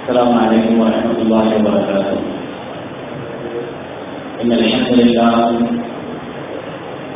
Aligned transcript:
السلام 0.00 0.32
عليكم 0.38 0.80
ورحمة 0.80 1.18
الله 1.22 1.46
وبركاته. 1.56 2.18
إن 4.42 4.52
الحمد 4.52 4.90
لله 5.00 5.34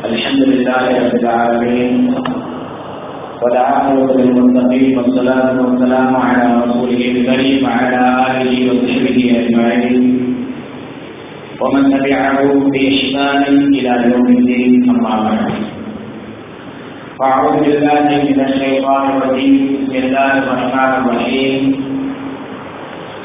الحمد 0.05 0.41
لله 0.53 0.83
رب 1.01 1.15
العالمين، 1.23 1.93
والعاقبة 3.41 4.13
للمتقين، 4.21 4.97
والصلاة 4.97 5.49
والسلام 5.65 6.11
على 6.15 6.45
رسوله 6.61 7.01
الكريم 7.15 7.57
وعلى 7.65 8.01
آله 8.29 8.53
وصحبه 8.69 9.19
أجمعين. 9.41 10.03
ومن 11.61 11.83
تبعه 11.89 12.39
بإحسان 12.73 13.43
إلى 13.77 13.93
يوم 14.13 14.27
الدين، 14.37 14.71
أما 14.93 15.13
بعد. 15.25 15.49
فأعوذ 17.17 17.55
بالله 17.65 18.07
من 18.29 18.39
الشيطان 18.45 19.03
الرجيم، 19.17 19.55
بسم 19.73 19.95
الله 20.05 20.31
الرحمن 20.43 20.91
الرحيم. 21.01 21.61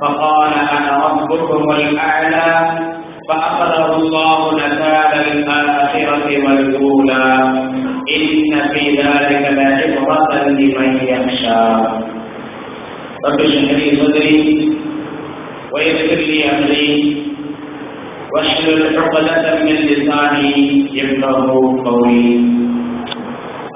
فقال 0.00 0.52
أنا 0.72 1.06
ربكم 1.06 1.70
الأعلى 1.72 2.50
فأخذه 3.28 3.96
الله 3.96 4.38
نكال 4.54 5.12
الآخرة 5.32 6.26
والأولى 6.44 7.26
إن 8.16 8.52
في 8.72 8.82
ذلك 8.96 9.42
لعبرة 9.50 10.32
لمن 10.48 10.90
يخشى 11.08 11.62
رب 13.26 13.40
اشرح 13.40 13.70
لي 13.72 13.96
صدري 13.96 14.38
ويسر 15.72 16.20
لي 16.22 16.38
أمري 16.50 16.92
واحلل 18.32 18.98
عقدة 18.98 19.64
من 19.64 19.76
لساني 19.88 20.52
يفقه 20.92 21.46
قولي 21.84 22.28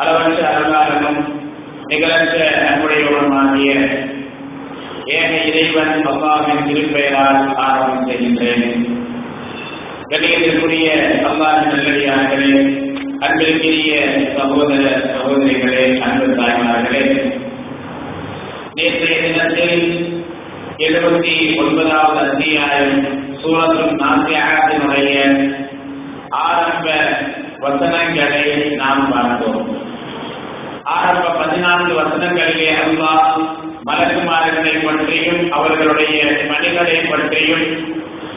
அளவற்ற 0.03 0.41
அருளாளனும் 0.49 1.21
நிகழற்ற 1.91 2.39
அன்புடையவனுமாகிய 2.67 3.71
ஏக 5.20 5.32
இறைவன் 5.50 5.94
அல்லாவின் 6.10 6.66
திருப்பெயரால் 6.68 7.40
ஆரம்பம் 7.66 8.08
செய்கின்றேன்? 8.08 8.66
கணியத்திற்குரிய 10.10 10.88
அல்லாவின் 11.30 11.72
நல்லடியார்களே 11.72 12.52
அன்பிற்குரிய 13.20 13.94
சகோதர 14.38 14.84
சகோதரிகளே 15.14 15.86
அன்பு 16.00 16.28
தாய்மார்களே 16.40 17.04
நேற்றைய 18.74 19.16
தினத்தில் 19.22 19.84
எழுபத்தி 20.78 21.36
ஒன்பதாவது 21.64 22.20
அத்தியாயம் 22.28 22.96
சூழலும் 23.42 23.96
நாசியாகத்தினுடைய 24.00 25.16
ஆரம்ப 26.44 26.88
வசனங்களை 27.60 28.46
நாம் 28.76 29.04
பார்த்தோம். 29.12 29.64
ஆரம்ப 30.84 31.26
பதினான்கு 31.40 31.92
வசனங்களிலே 32.02 32.70
அல்லாஹ் 32.84 33.34
மலக்குமார்களை 33.88 34.74
பற்றியும் 34.86 35.52
அவர்களுடைய 35.52 36.18
மணிகளை 36.50 36.96
பற்றியும் 37.12 37.66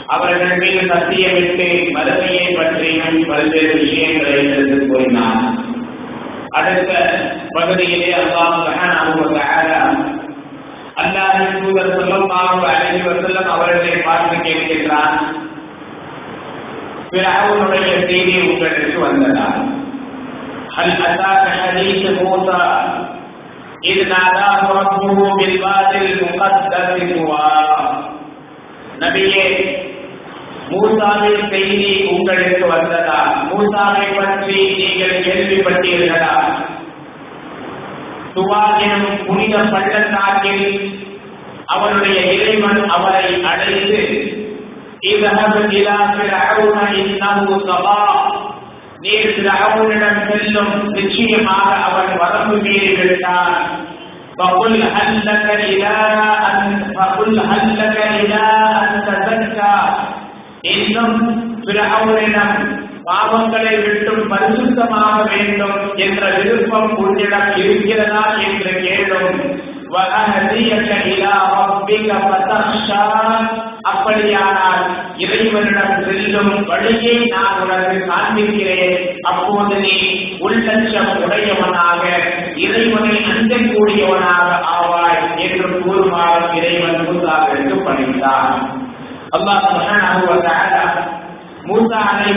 அவர்கள் 0.07 0.57
மீது 0.59 0.81
சத்தியமிட்டு 0.81 1.67
மதமையை 1.97 2.47
பற்றியும் 2.57 3.19
பல்வேறு 3.29 3.75
விஷயங்களை 3.75 4.33
எடுத்து 4.47 4.87
கூறினார். 4.87 5.45
அடுத்த 6.51 6.93
பகுதியிலே 7.51 8.11
அல்லாஹ் 8.13 8.57
அல்லாஹின் 11.03 11.57
தூதர் 11.63 11.95
சொல்லமாக 11.99 12.61
அழகி 12.73 13.01
அவர்களை 13.47 13.97
பார்த்து 14.03 14.37
கேட்கின்றார். 14.37 15.17
பிறவுடைய 17.11 17.91
செய்தி 18.09 18.35
உங்களுக்கு 18.41 19.01
வந்ததா? 19.01 19.49
அல் 20.77 20.95
அல்லாஹ் 21.09 21.49
ஹதீஸ் 21.59 22.07
மூசா 22.21 22.61
إذ 23.84 23.98
ناداه 24.10 24.62
ربه 24.80 25.06
بالوادي 25.38 26.06
المقدس 26.08 26.74
طوى 27.12 27.46
நபியே 29.02 29.46
மூசாவின் 30.72 31.46
செய்தி 31.52 31.92
உங்களுக்கு 32.12 32.66
வந்ததா 32.72 33.20
மூசாவை 33.50 34.08
பற்றி 34.18 34.58
நீங்கள் 34.80 35.24
கேள்விப்பட்டீர்களா 35.26 36.34
துவா 38.36 38.64
எனும் 38.86 39.22
புனித 39.28 39.56
பள்ளத்தாக்கில் 39.72 40.66
அவருடைய 41.68 42.20
இறைவன் 42.36 42.84
அவரை 42.96 43.28
அழைத்து 43.52 44.02
اذهب 45.04 45.54
إلى 45.70 45.96
فرعون 46.14 46.78
إنه 46.96 47.38
طغى 47.62 48.04
நீர் 49.04 49.36
பிரகவுனிடம் 49.36 50.22
செல்லும் 50.30 50.74
நிச்சயமாக 50.96 51.68
அவன் 51.88 52.12
வரம்பு 52.22 52.58
மீறி 52.66 52.92
விட்டான் 53.02 53.56
فقل 54.40 54.74
هل 54.96 55.10
لك 55.26 55.48
إلى 55.64 55.94
أن 56.50 56.60
فقل 56.96 57.40
هل 57.42 57.66
لك 57.80 57.98
إلى 58.16 58.44
أن 58.82 58.92
تزكى 59.08 59.76
இன்னும் 60.70 61.18
பிரகவுனிடம் 61.64 62.56
பாவங்களை 63.06 63.74
விட்டும் 63.78 64.24
பரிசுத்தமாக 64.32 65.18
வேண்டும் 65.26 65.78
என்ற 65.98 66.22
விருப்பம் 66.36 66.90
உன்னிடம் 66.98 67.52
இருக்கிறதா 67.62 68.24
என்று 68.46 68.72
கேளும் 68.84 69.38
அப்படியானால் 73.83 74.83
இறைவனிடம் 75.17 76.05
செல்லும் 76.05 76.65
வழியை 76.67 77.27
நான் 77.27 77.61
உனக்கு 77.61 78.07
காண்பிக்கிறேன். 78.11 78.95
அப்போது 79.23 79.75
நீ 79.75 79.97
உள்ளட்சம் 80.41 81.23
உடையவனாக 81.25 82.03
இறைவனை 82.55 83.15
அஞ்சக்கூடியவனாக 83.33 84.49
ஆவாய் 84.75 85.21
என்று 85.37 85.81
கூறுமாறு 85.81 86.45
இறைவன் 86.57 86.99
மூசாவிற்கு 87.07 87.77
பணித்தான் 87.85 88.57
அல்லாஹ் 89.31 89.69
மூசா 91.67 92.01
அலை 92.13 92.33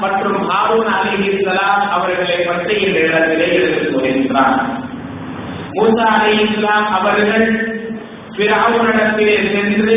மற்றும் 0.00 0.50
ஹாரூன் 0.50 0.90
அலை 0.92 1.30
அவர்களை 1.90 2.36
பற்றி 2.46 2.74
இந்த 2.76 2.98
இடத்திலே 2.98 3.48
எடுத்து 3.54 3.90
கூறுகின்றான் 3.90 4.87
மூசா 5.78 6.06
அலை 6.14 6.32
இஸ்லாம் 6.44 6.88
அவர்கள் 6.98 7.48
பிராவுனிடத்திலே 8.36 9.36
சென்று 9.52 9.96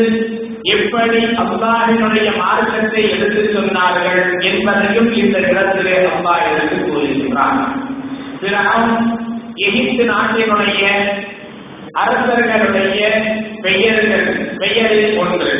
எப்படி 0.74 1.20
அல்லாஹினுடைய 1.42 2.30
மார்க்கத்தை 2.38 3.04
எடுத்து 3.14 3.42
சொன்னார்கள் 3.56 4.24
என்பதையும் 4.50 5.10
இந்த 5.14 5.38
இடத்திலே 5.40 5.96
அல்லாஹ் 6.12 6.44
எடுத்து 6.52 6.78
கூறுகின்றான். 6.82 7.62
பிராவும் 8.42 9.08
எகிப்து 9.56 10.04
நாட்டினுடைய 10.12 10.84
அரசர்களுடைய 12.04 13.00
பெயர்கள் 13.62 14.28
பெயரில் 14.58 15.18
ஒன்று. 15.18 15.54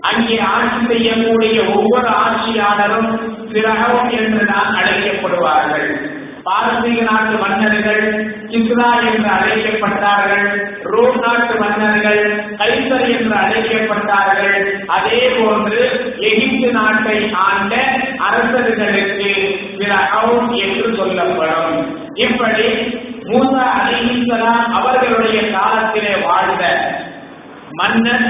அங்கே 0.00 0.36
ஆட்சி 0.54 0.80
செய்யக்கூடிய 0.90 1.56
ஒவ்வொரு 1.74 2.08
ஆட்சியாளரும் 2.22 3.12
பிறகவும் 3.52 4.10
என்று 4.18 4.44
நான் 4.44 4.76
அழைக்கப்படுவார்கள். 4.80 5.88
பாரசீக 6.44 7.02
நாட்டு 7.02 7.36
மன்னர்கள் 7.36 8.02
கிஸ்ரா 8.48 8.88
என்று 9.10 9.28
அழைக்கப்பட்டார்கள் 9.36 10.48
ரோம் 10.82 11.18
நாட்டு 11.20 11.54
மன்னர்கள் 11.60 12.22
கைசர் 12.56 13.06
என்று 13.14 13.34
அழைக்கப்பட்டார்கள். 13.42 14.58
அதே 14.86 15.20
போன்று 15.38 15.80
எகிப்து 16.18 16.72
நாட்டை 16.72 17.16
ஆண்ட 17.46 17.74
அரசர்களுக்கு 18.18 19.32
பிறகவும் 19.78 20.52
என்று 20.52 20.94
சொல்லப்படும். 20.96 21.78
இப்படி 22.14 22.68
மூசா 23.30 23.66
அலிசலாம் 23.80 24.66
அவர்களுடைய 24.80 25.50
காலத்திலே 25.50 26.14
வாழ்ந்த 26.26 26.64
மன்னன் 27.70 28.28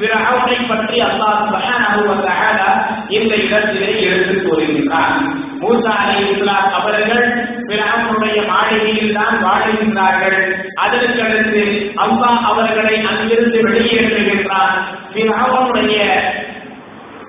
பிறகவனை 0.00 0.58
பற்றி 0.70 0.96
அல்லாஹ் 1.08 1.40
சுபஹானஹு 1.42 2.00
வ 2.08 2.14
தஆலா 2.26 2.70
இந்த 3.16 3.32
இடத்திலே 3.46 3.90
எடுத்து 4.06 4.34
கூறுகின்றான். 4.44 5.18
மூசா 5.62 5.92
அலைஹிஸ்ஸலாம் 6.02 6.70
அவர்கள் 6.78 7.26
பிறகவனுடைய 7.68 8.38
மாளிகையில் 8.52 9.16
தான் 9.18 9.36
வாழுகின்றார்கள். 9.46 10.38
அதற்கடுத்து 10.84 11.62
அல்லாஹ் 12.04 12.40
அவர்களை 12.50 12.96
அங்கிருந்து 13.10 13.60
வெளியேற்றுகின்றான் 13.68 14.74
பிறகவனுடைய 15.14 16.00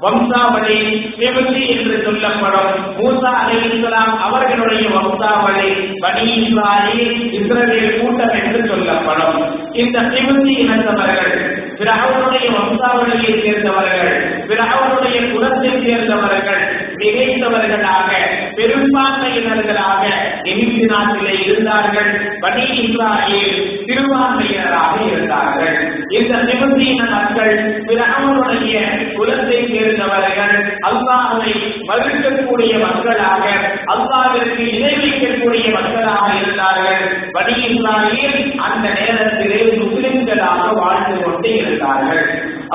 வம்சாவளி 0.03 0.79
விபத்தி 1.19 1.61
என்று 1.73 1.97
சொல்லப்படும் 2.05 2.73
மூசா 2.97 3.29
அலைஹிஸ்ஸலாம் 3.41 4.11
அவர்களுடைய 4.25 4.85
வம்சாவளி 4.95 5.69
பனி 6.03 6.25
இஸ்ராயேல் 6.41 7.21
இஸ்ரவேல் 7.39 7.95
கூட்டம் 7.99 8.35
என்று 8.41 8.61
சொல்லப்படும். 8.71 9.39
இந்த 9.83 9.97
விபத்தி 10.15 10.53
இனத்தவர்கள் 10.63 11.37
பிரகவனுடைய 11.79 12.45
வம்சாவளியை 12.55 13.33
சேர்ந்தவர்கள் 13.41 14.13
பிரகவனுடைய 14.47 15.17
குலத்தை 15.31 15.71
சேர்ந்தவர்கள் 15.85 16.63
மிகைத்தவர்களாக 16.99 18.09
பெரும்பான்மையினர்களாக 18.57 20.03
எகிப்து 20.43 20.85
நாட்டிலே 20.85 21.33
இருந்தார்கள். 21.45 22.11
பனி 22.39 22.65
இஸ்ராயேல் 22.81 23.59
சிறுபான்மையினராக 23.87 24.93
இருந்தார்கள். 25.11 25.75
இந்த 26.09 26.33
நிபந்தின 26.49 27.01
மக்கள் 27.09 27.55
பிறவனுடைய 27.87 28.75
குலத்தை 29.17 29.59
சேர்ந்தவர்கள் 29.71 30.55
அல்லாஹை 30.89 31.53
மறுக்கக்கூடிய 31.89 32.73
மக்களாக 32.85 33.45
அல்லாவிற்கு 33.93 34.63
இணை 34.75 34.93
வைக்கக்கூடிய 35.03 35.65
மக்களாக 35.77 36.25
இருந்தார்கள். 36.41 37.03
பனி 37.31 37.55
இஸ்ராயேல் 37.69 38.39
அந்த 38.67 38.85
நேரத்திலே 38.99 39.61
முஸ்லிம்களாக 39.81 40.63
வாழ்ந்து 40.81 41.15
கொண்டே 41.23 41.53
இருந்தார்கள். 41.55 42.25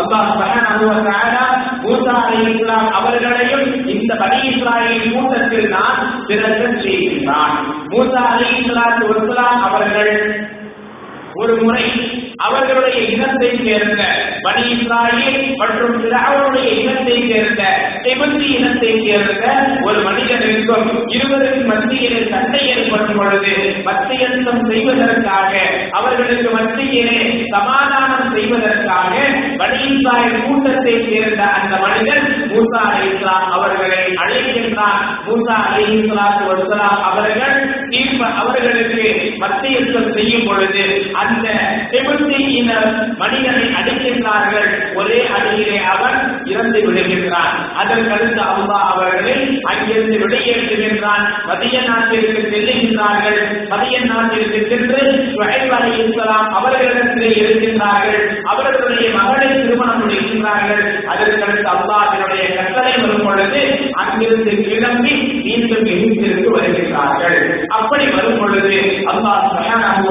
அல்லாஹ் 0.01 0.37
மகன் 0.41 0.69
மூசா 1.91 2.15
அலைஹிஸ்ஸலாம் 2.21 2.89
அவர்களையும் 2.91 3.87
இந்த 3.87 4.15
பனி 4.15 4.39
இஸ்ராயலின் 4.49 5.13
கூட்டத்தில் 5.13 5.69
நான் 5.69 6.25
பிறக்க 6.27 6.65
செய்கின்றான். 6.83 7.57
மூசா 7.89 8.23
அலைஹிஸ்ஸலாத்து 8.33 9.07
வஸ்ஸலாம் 9.11 9.63
அவர்கள் 9.69 10.13
ஒரு 11.35 11.63
முறை 11.63 11.85
அவர்களுடைய 12.41 13.01
இனத்தை 13.07 13.51
சேர்ந்த 13.65 14.03
பனி 14.43 14.63
இஸ்ராயில் 14.75 15.57
மற்றும் 15.57 16.03
பிராவுடைய 16.03 16.69
இனத்தை 16.81 17.17
சேர்ந்த 17.29 17.63
திபத்தி 18.03 18.47
இனத்தை 18.57 18.93
சேர்ந்த 19.07 19.47
ஒரு 19.83 20.01
மனிதனுக்கும் 20.01 21.09
இருவருக்கு 21.09 21.65
மத்தியிலே 21.67 22.21
சண்டை 22.31 22.69
ஏற்படும் 22.69 23.17
பொழுது 23.17 23.55
மத்தியந்தம் 23.85 24.71
செய்வதற்காக 24.71 25.53
அவர்களுக்கு 25.91 26.51
மத்தியிலே 26.51 27.19
சமாதானம் 27.51 28.35
செய்வதற்காக 28.35 29.13
பனி 29.57 29.79
இஸ்ராயில் 29.91 30.43
கூட்டத்தை 30.43 30.95
சேர்ந்த 31.09 31.43
அந்த 31.59 31.77
மனிதன் 31.77 32.27
மூசா 32.51 32.81
அலி 32.89 33.15
இஸ்லாம் 33.15 33.51
அவர்களை 33.51 34.01
அழைக்கின்றான். 34.23 35.01
மூசா 35.27 35.57
அலி 35.67 35.85
இஸ்லாத்து 35.97 36.45
வசலாம் 36.51 37.03
அவர்கள் 37.03 37.57
அவர்களுக்கு 38.37 39.05
மத்தியஸ்தம் 39.39 40.13
செய்யும் 40.15 40.47
பொழுது 40.47 40.85
அந்த 41.13 41.47
இனர் 42.39 42.89
மனிதனை 43.21 43.67
அடிக்கின்றார்கள். 43.81 44.69
ஒரே 45.01 45.19
அடியிலே 45.37 45.79
அவன் 45.95 46.19
இறந்து 46.53 46.81
விடுகின்றான் 46.87 47.55
அதற்கடுத்து 47.81 48.43
அல்லாஹ் 48.53 48.87
அவர்களை 48.93 49.37
அங்கிருந்து 49.71 50.17
வெளியேற்றுகின்றான் 50.25 51.25
மதிய 51.49 51.77
நாட்டிற்கு 51.89 52.43
செல்லுகின்றார்கள். 52.53 53.41
மதிய 53.73 53.99
நாட்டிற்கு 54.11 54.61
சென்று 54.71 55.01
சுஹைப் 55.35 55.75
அலி 55.79 55.93
இஸ்லாம் 56.05 56.49
அவர்களிடத்திலே 56.59 57.31
இருக்கின்றார்கள். 57.43 58.21
அவர்களுடைய 58.53 59.09
மகளை 59.19 59.49
திருமணம் 59.53 60.01
முடிக்கின்றார்கள் 60.03 60.85
அதற்கடுத்து 61.13 61.69
அல்லாஹினுடைய 61.75 62.45
கட்டளை 62.57 62.95
வரும் 63.03 63.25
பொழுது 63.27 63.63
அங்கிருந்து 64.03 64.53
கிளம்பி 64.69 65.15
மீண்டும் 65.47 65.87
எகிப்திற்கு 65.95 66.49
வருகின்றார்கள். 66.57 67.39
அப்படி 67.79 68.05
வரும் 68.17 68.41
பொழுது 68.41 68.79
அல்லாஹ் 69.13 69.45
சுப்ஹானஹு 69.49 70.09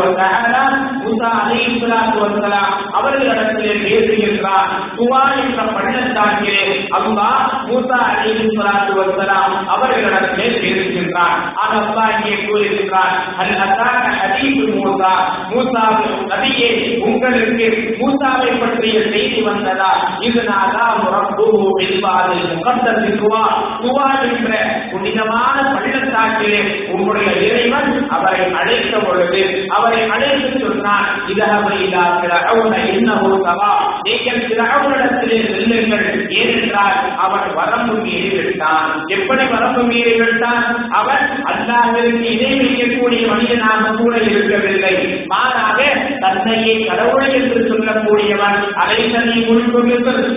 அலி 1.30 1.60
இஸ்லாம் 1.70 1.99
மூசா 2.02 2.50
அலைஹிஸ்ஸலாத்து 2.50 2.58
அவர்களிடத்திலே 3.00 3.74
பேசுகின்றார் 3.84 4.70
துவா 4.98 5.22
என்ற 5.40 5.60
பள்ளத்தாக்கிலே 5.76 6.64
அல்லாஹ் 6.98 7.40
மூசா 7.70 8.00
அலி 8.14 8.34
சலாத்து 8.50 8.94
வஸ்ஸலாம் 9.00 9.56
அவர்களிடத்திலே 9.74 10.50
பேசுகின்றார் 10.60 11.36
ஆக 11.64 11.74
அல்லாஹ் 11.82 12.12
இங்கே 12.18 12.36
கூறுகின்றார் 12.44 13.14
அல் 13.42 13.54
அசாக 13.66 13.88
ஹதீஸ் 14.20 14.64
மூசா? 14.78 15.12
மூசா 15.52 15.84
நபியே 16.32 16.70
உங்களுக்கு 17.08 17.68
மூசாவை 18.00 18.52
பற்றிய 18.60 18.98
செய்தி 19.10 19.40
வந்ததா? 19.42 19.92
இது 20.22 20.42
நாதா 20.44 20.86
முரப்புஹு 21.00 21.62
பில்பாதில் 21.80 22.46
முகத்தல் 22.54 23.04
துவா 23.20 23.44
துவா 23.84 24.08
என்ற 24.28 24.52
புனிதமான 24.92 25.56
பள்ளத்தாக்கிலே 25.76 26.62
உங்களுடைய 26.92 27.32
இறைவன் 27.48 27.88
அவரை 28.10 28.44
அழைத்த 28.60 28.96
பொழுது 29.00 29.42
அவரை 29.70 30.02
அழைத்து 30.10 30.60
சொன்னார் 30.62 30.98
இதஹப 31.32 31.68
இலா 31.90 32.04
ஃபிரௌன 32.20 32.74
இன்னஹு 32.94 33.30
தவா. 33.46 34.02
நீங்கள் 34.02 34.42
ஃபிரௌனிடத்திலே 34.48 35.40
செல்லுங்கள். 35.52 36.30
ஏனென்றால் 36.30 37.16
அவன் 37.18 37.54
வரம்பு 37.54 37.94
மீறிவிட்டான். 37.94 39.08
எப்படி 39.08 39.46
வரம்பு 39.46 39.82
மீறிவிட்டான்? 39.82 40.64
அவன் 40.90 41.26
அல்லாஹ்விற்கு 41.44 42.22
இணை 42.22 42.52
வைக்கக்கூடிய 42.60 43.28
மனிதனாக 43.28 43.92
கூட 43.92 44.18
இருக்கவில்லை. 44.18 45.24
மாறாக 45.28 45.84
தந்தையை 46.20 46.86
கடவுளை 46.86 47.34
என்று 47.34 47.60
சொல்லக்கூடியவன் 47.70 48.58
அலைசனி 48.84 49.46
முழுக்க 49.46 49.88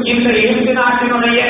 இந்த 0.03 0.31
எகிப்து 0.31 0.73
நாட்டினுடைய 0.73 1.41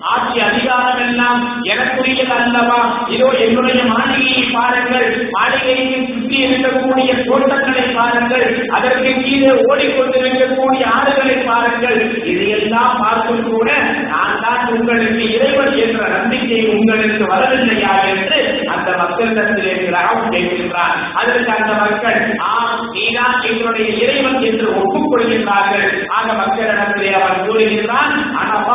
ஆட்சி 0.00 0.40
அதிகாரம் 0.40 1.08
எல்லாம் 1.08 1.62
எனக்குரியது 1.62 2.34
அல்லவா? 2.34 3.06
இதோ 3.08 3.26
என்னுடைய 3.26 3.84
மாளிகையை 3.84 4.42
பாருங்கள். 4.52 5.28
மாளிகையை 5.30 6.06
சுற்றி 6.06 6.36
இருக்கக்கூடிய 6.44 7.24
தோட்டங்களை 7.24 7.82
பாருங்கள். 7.82 8.68
அதற்கு 8.68 9.12
கீழே 9.22 9.50
ஓடிக்கொண்டிருக்கக்கூடிய 9.64 10.84
ஆறுகளை 10.86 11.36
பாருங்கள். 11.46 12.24
இதையெல்லாம் 12.24 12.96
பார்த்தும் 13.00 13.50
கூட 13.50 13.72
நான் 13.82 14.40
தான் 14.42 14.78
உங்களுக்கு 14.78 15.34
இறைவன் 15.34 15.76
என்ற 15.76 16.08
நம்பிக்கை 16.08 16.66
உங்களுக்கு 16.66 17.24
வரவில்லையா 17.24 17.92
என்று 18.08 18.66
அந்த 18.66 18.90
மக்களிடத்திலே 18.90 19.74
கிரகம் 19.84 20.32
கேட்கின்றார் 20.32 20.96
அதற்கு 21.14 21.50
அந்த 21.50 21.72
மக்கள் 21.72 22.36
ஆம் 22.38 22.90
நீதான் 22.92 23.40
எங்களுடைய 23.42 23.88
இறைவன் 24.04 24.40
என்று 24.42 24.68
ஒப்புக்கொள்கின்றார்கள். 24.82 26.06
ஆக 26.06 26.32
மக்களிடத்திலே 26.32 27.12
அவன் 27.20 27.44
கூறுகின்றான் 27.44 28.14
ஆனால் 28.34 28.68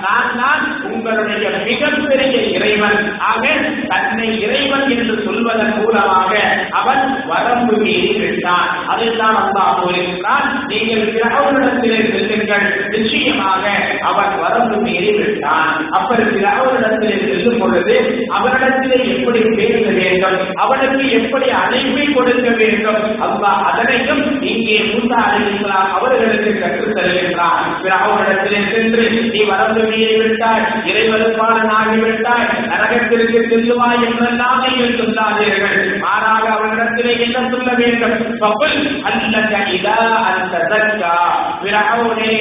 நான் 0.00 0.36
தான் 0.36 0.90
உங்களுடைய 0.90 1.50
மிகப்பெரிய 1.64 2.42
இறைவன். 2.42 3.18
ஆக 3.18 3.48
தன்னை 3.88 4.40
இறைவன் 4.40 4.88
என்று 4.88 5.22
சொல்வதன் 5.24 5.82
மூலமாக 5.82 6.36
அவன் 6.70 7.26
வரம்பு 7.26 7.76
மீறி 7.76 8.12
விட்டான். 8.18 8.86
அதைத்தான் 8.86 9.36
அல்லாஹ் 9.36 9.80
கூறுகிறான் 9.80 10.64
நீங்கள் 10.66 11.14
பிறவரிடத்திலே 11.14 12.12
செல்லுங்கள். 12.12 12.88
நிச்சயமாக 12.90 13.68
அவன் 14.02 14.40
வரம்பு 14.40 14.76
மீறி 14.76 15.10
விட்டான். 15.10 15.90
அப்படி 15.90 16.22
பிறவரிடத்திலே 16.22 17.18
செல்லும் 17.18 17.58
பொழுது 17.58 18.26
அவரிடத்திலே 18.28 19.16
எப்படி 19.16 19.40
பேச 19.40 19.90
வேண்டும்? 19.90 20.54
அவனுக்கு 20.54 21.10
எப்படி 21.10 21.50
அழைப்பை 21.50 22.12
கொடுக்க 22.12 22.50
வேண்டும்? 22.50 23.20
அல்லாஹ் 23.22 23.62
அதனையும் 23.62 24.42
இங்கே 24.42 24.78
மூசா 24.78 25.18
அலிஸ்லாம் 25.18 25.92
அவர்களுக்கு 25.92 26.60
கற்றுத் 26.60 26.96
தருகின்றான் 26.96 27.62
பிறவரிடத்திலே 27.82 28.72
சென்று 28.72 29.02
வரம்பு 29.44 29.82
மீறி 29.90 30.16
விட்டாய் 30.20 30.64
இறைவருப்பாளன் 30.90 31.72
ஆகிவிட்டாய் 31.78 32.46
நரகத்திற்கு 32.70 33.40
செல்லுவாய் 33.50 34.04
என்றெல்லாம் 34.06 34.62
நீங்கள் 34.64 34.96
சொல்லாதீர்கள் 34.98 35.78
மாறாக 36.04 36.44
அவரிடத்திலே 36.54 37.12
என்ன 37.20 37.38
சொல்ல 37.50 37.70
வேண்டும்? 37.72 38.16
பகுல் 38.38 38.76
அல்லக 39.10 39.52
இதா 39.76 39.98
அந்த 40.30 40.64
தக்கா 40.72 41.14
பிறகவுனே 41.62 42.34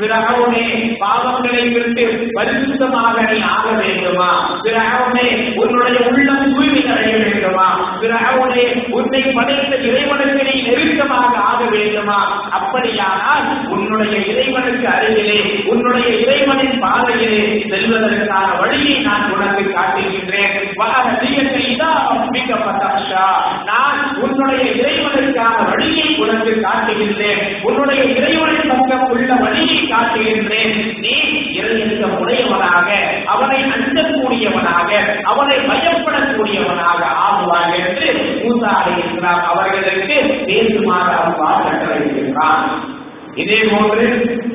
பிறகவுனே 0.00 0.64
பாவங்களை 1.02 1.64
விட்டு 1.74 2.04
பரிசுத்தமாக 2.36 3.16
நீ 3.32 3.38
ஆக 3.54 3.66
வேண்டுமா? 3.80 4.30
பிறகவுனே 4.64 5.26
உன்னுடைய 5.56 5.98
உள்ளம் 6.08 6.44
தூய்மை 6.52 6.82
அடைய 6.92 7.16
வேண்டுமா? 7.24 7.66
பிறகவுனே 8.00 8.64
உன்னை 8.90 9.22
படைத்த 9.36 9.72
இறைவனுக்கு 9.88 10.42
நீ 10.48 10.56
நெருக்கமாக 10.68 11.34
ஆக 11.50 11.60
வேண்டுமா? 11.74 12.18
அப்படியானால் 12.50 13.44
உன்னுடைய 13.68 14.16
இறைவனுக்கு 14.32 14.88
அருகிலே 14.88 15.38
உன்னுடைய 15.66 16.08
இறை 16.22 16.38
இறைவனின் 16.42 16.80
பாதையிலே 16.82 17.40
செல்வதற்கான 17.70 18.46
வழியை 18.60 18.94
நான் 19.00 19.26
உனக்கு 19.34 19.64
காட்டுகின்றேன். 19.74 20.54
நான் 23.68 24.00
உன்னுடைய 24.22 24.64
இறைவனுக்கான 24.80 25.58
வழியை 25.70 26.06
உனக்கு 26.22 26.52
காட்டுகின்றேன். 26.64 27.42
உன்னுடைய 27.62 28.02
இறைவனின் 28.16 28.70
பக்கம் 28.70 29.04
உள்ள 29.10 29.30
வழியை 29.34 29.78
காட்டுகின்றேன். 29.84 30.74
நீ 31.04 31.14
இறையற்ற 31.58 32.08
உடையவனாக 32.20 32.88
அவனை 33.34 33.60
அஞ்சக்கூடியவனாக 33.74 34.90
அவனை 35.32 35.58
பயப்படக்கூடியவனாக 35.68 37.02
ஆகுவார் 37.26 37.76
என்று 37.82 38.08
மூசா 38.42 38.72
அலைஹிஸ்ஸலாம் 38.80 39.44
அவர்களுக்கு 39.52 40.18
பேசுமாறு 40.48 41.14
அல்லாஹ் 41.22 41.62
கட்டளையிடுகிறான் 41.66 42.66
இதே 43.42 43.60
போன்று 43.68 44.06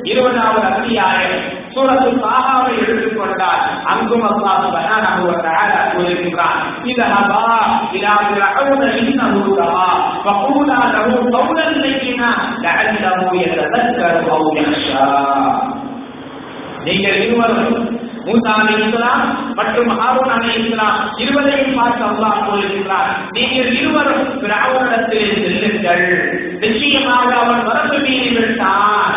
இருபதாவது 0.02 0.66
அத்தியாயம் 0.66 1.38
சூரத்து 1.74 2.10
தாகாவை 2.24 2.72
எடுத்துக்கொண்டால் 2.82 3.62
அங்கும் 3.92 4.26
அல்லாஹ் 4.30 4.62
சுப்ஹானஹு 4.64 5.26
வ 5.28 5.34
தஆலா 5.46 5.80
கூறுகின்றான் 5.92 6.60
இதஹபா 6.92 7.42
இலா 7.98 8.14
ஃபிரௌன 8.28 8.82
இன்னஹு 9.02 9.42
தகா 9.60 9.86
ஃபகூலா 10.24 10.80
லஹு 10.94 11.20
கௌலன் 11.36 11.78
லையினா 11.84 12.30
லஅல்லஹு 12.64 13.36
யததக்கரு 13.44 14.22
அவ் 14.36 14.50
யக்ஷா 14.58 15.06
நீங்கள் 16.86 17.16
இருவரும் 17.22 17.78
மூசா 18.26 18.52
அலி 18.60 18.74
இஸ்லாம் 18.84 19.22
மற்றும் 19.58 19.90
ஹாரூன் 19.98 20.32
அலி 20.34 20.50
இஸ்லாம் 20.60 20.98
இருவரையும் 21.22 21.76
பார்த்து 21.78 22.04
அல்லாஹ் 22.08 22.42
கூறுகிறார் 22.46 23.10
நீங்கள் 23.36 23.70
இருவரும் 23.78 24.26
பிராவனிடத்திலே 24.42 25.28
செல்லுங்கள். 25.42 26.04
நிச்சயமாக 26.62 27.30
அவன் 27.42 27.64
வரம்பு 27.68 27.98
மீறி 28.06 28.30
விட்டான். 28.36 29.14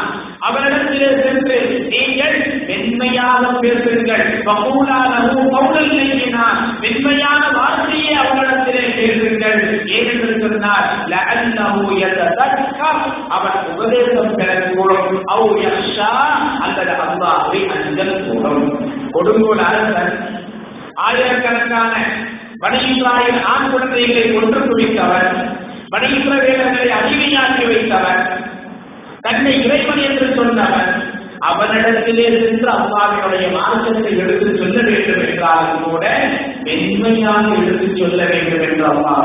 அவரிடத்திலே 0.50 1.10
சென்று 1.22 1.58
நீங்கள் 1.90 2.64
மென்மையாக 2.68 3.52
பேசுங்கள். 3.60 4.44
பகூலானவும் 4.44 5.50
பவுடல் 5.50 5.92
செய்யினார் 5.92 6.80
மென்மையான 6.80 7.50
வார்த்தையை 7.50 8.16
அவரிடத்திலே 8.16 8.84
பேசுங்கள் 8.96 9.86
ஏனென்று 9.86 10.40
சொன்னார் 10.40 10.90
லஅன்னஹு 11.08 11.84
யததக்கர் 12.02 13.04
அவன் 13.30 13.60
உபதேசம் 13.74 14.38
பெறக்கூடும். 14.38 15.24
அவ் 15.26 15.58
யஷா 15.58 16.12
அல்லது 16.62 16.92
அல்லாஹ்வை 16.92 17.62
அஞ்சல் 17.68 18.26
கூடும். 18.28 18.90
கொடுங்கோல் 19.12 19.60
அரசன் 19.60 20.40
ஆயிரக்கணக்கான 20.94 21.94
வணிகராயின் 22.60 23.44
ஆண் 23.44 23.70
குழந்தைகளை 23.72 24.36
ஒன்று 24.36 24.60
குவித்தவர் 24.60 25.60
வேதங்களை 26.40 26.92
அடிமையாக்கி 26.92 27.66
வைத்தவர் 27.66 28.50
தன்னை 29.24 29.54
இறைவன் 29.64 30.04
என்று 30.04 30.28
சொன்னவன் 30.36 30.92
அவனிடத்திலே 31.42 32.26
சென்று 32.36 32.68
அல்லாவினுடைய 32.72 33.46
மார்க்கத்தை 33.54 34.12
எடுத்து 34.18 34.50
சொல்ல 34.58 34.78
வேண்டும் 34.88 35.22
என்றாலும் 35.26 35.84
கூட 35.84 36.04
மென்மையாக 36.66 37.48
எடுத்து 37.62 37.88
சொல்ல 38.02 38.24
வேண்டும் 38.26 38.64
என்று 38.64 38.86
அம்மா 38.86 39.16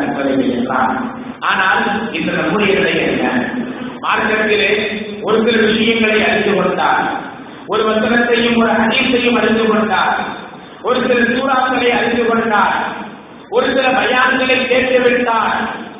என்பதை 0.00 0.34
ஆனால் 1.42 1.82
இந்த 2.12 2.30
நம்முடைய 2.32 2.74
நிலை 2.78 2.92
என்ன? 3.04 3.24
மார்க்கத்திலே 4.00 4.70
ஒரு 5.22 5.38
சில 5.44 5.56
விஷயங்களை 5.64 6.18
அறிந்து 6.24 6.52
கொண்டார் 6.54 7.02
ஒரு 7.68 7.82
வசனத்தையும் 7.84 8.56
ஒரு 8.56 8.72
ஹதீஸையும் 8.80 9.38
அறிந்து 9.38 9.64
கொண்டார் 9.64 10.16
ஒரு 10.82 10.98
சில 11.02 11.18
சூறாக்களை 11.30 11.90
அறிந்து 11.98 12.24
கொண்டார் 12.24 12.76
ஒரு 13.50 13.66
சில 13.74 13.86
பயான்களை 13.92 14.56
கேட்டு 14.66 14.98
விட்டார் 15.00 15.56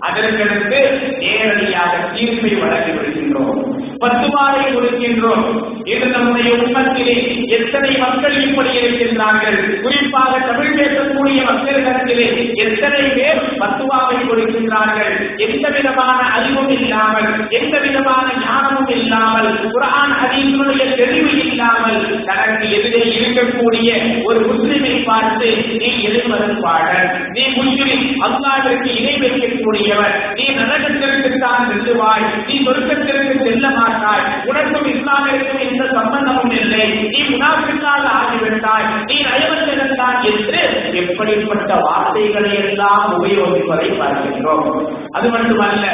அதற்கடுத்து 0.08 0.80
நேரடியாக 1.23 1.92
தீர்ப்பை 2.14 2.52
வழங்கி 2.62 2.92
விடுகின்றோம் 2.96 3.61
பத்துவாரை 4.02 4.64
கொடுக்கின்றோம். 4.73 5.44
இது 5.92 6.06
நம்முடைய 6.06 6.49
உண்மத்திலே 6.54 7.14
எத்தனை 7.56 7.90
மக்கள் 8.02 8.37
இப்படி 8.46 8.70
இருக்கின்றார்கள்? 8.78 9.58
குறிப்பாக 9.84 10.32
தமிழ் 10.49 10.76
பேசக்கூடிய 10.78 11.38
மக்களிடத்திலே 11.50 12.26
எத்தனை 12.64 13.02
பேர் 13.16 13.40
பத்துவாவை 13.62 14.18
கொடுக்கின்றார்கள்? 14.28 15.14
எந்த 15.46 15.68
விதமான 15.76 16.18
அறிவும் 16.37 16.73
இல்லாமல் 16.78 17.30
எந்த 17.58 17.75
விதமான 17.87 18.26
ஞானமும் 18.44 18.92
இல்லாமல் 18.99 19.50
குரான் 19.75 20.14
ஹதீஸுடைய 20.20 20.82
தெளிவு 21.00 21.32
இல்லாமல் 21.44 22.00
தனக்கு 22.28 22.66
எதிரே 22.78 23.04
இருக்கக்கூடிய 23.18 23.90
ஒரு 24.28 24.40
முஸ்லிமை 24.50 24.94
பார்த்து 25.11 25.50
நீ 25.80 25.90
எதிர்மறுப்பாளர் 26.08 27.08
நீ 27.37 27.44
முஸ்லிம் 27.61 28.04
அல்லாவிற்கு 28.28 28.90
இணை 29.00 29.14
கூடியவர் 29.94 30.34
நீ 30.34 30.44
நரகத்திற்கு 30.48 31.38
தான் 31.38 31.68
செல்லுவாய். 31.68 32.46
நீ 32.46 32.54
சொர்க்கத்திற்கு 32.66 33.44
செல்ல 33.44 33.70
மாட்டாய். 33.70 34.26
உனக்கும் 34.44 34.86
இஸ்லாமிற்கும் 34.86 35.58
எந்த 35.58 35.84
சம்பந்தமும் 35.92 36.50
இல்லை. 36.50 37.08
நீ 37.08 37.20
முனாஃபிக்காக 37.22 38.06
ஆகிவிட்டாய். 38.20 38.88
நீ 39.04 39.16
நயவத்திருந்தான் 39.22 40.20
என்று 40.24 40.62
எப்படிப்பட்ட 40.94 41.74
வார்த்தைகளை 41.74 42.54
எல்லாம் 42.54 43.24
உபயோகிப்பதை 43.24 43.90
பார்க்கின்றோம். 44.00 44.96
அது 45.10 45.28
மட்டுமல்ல 45.28 45.86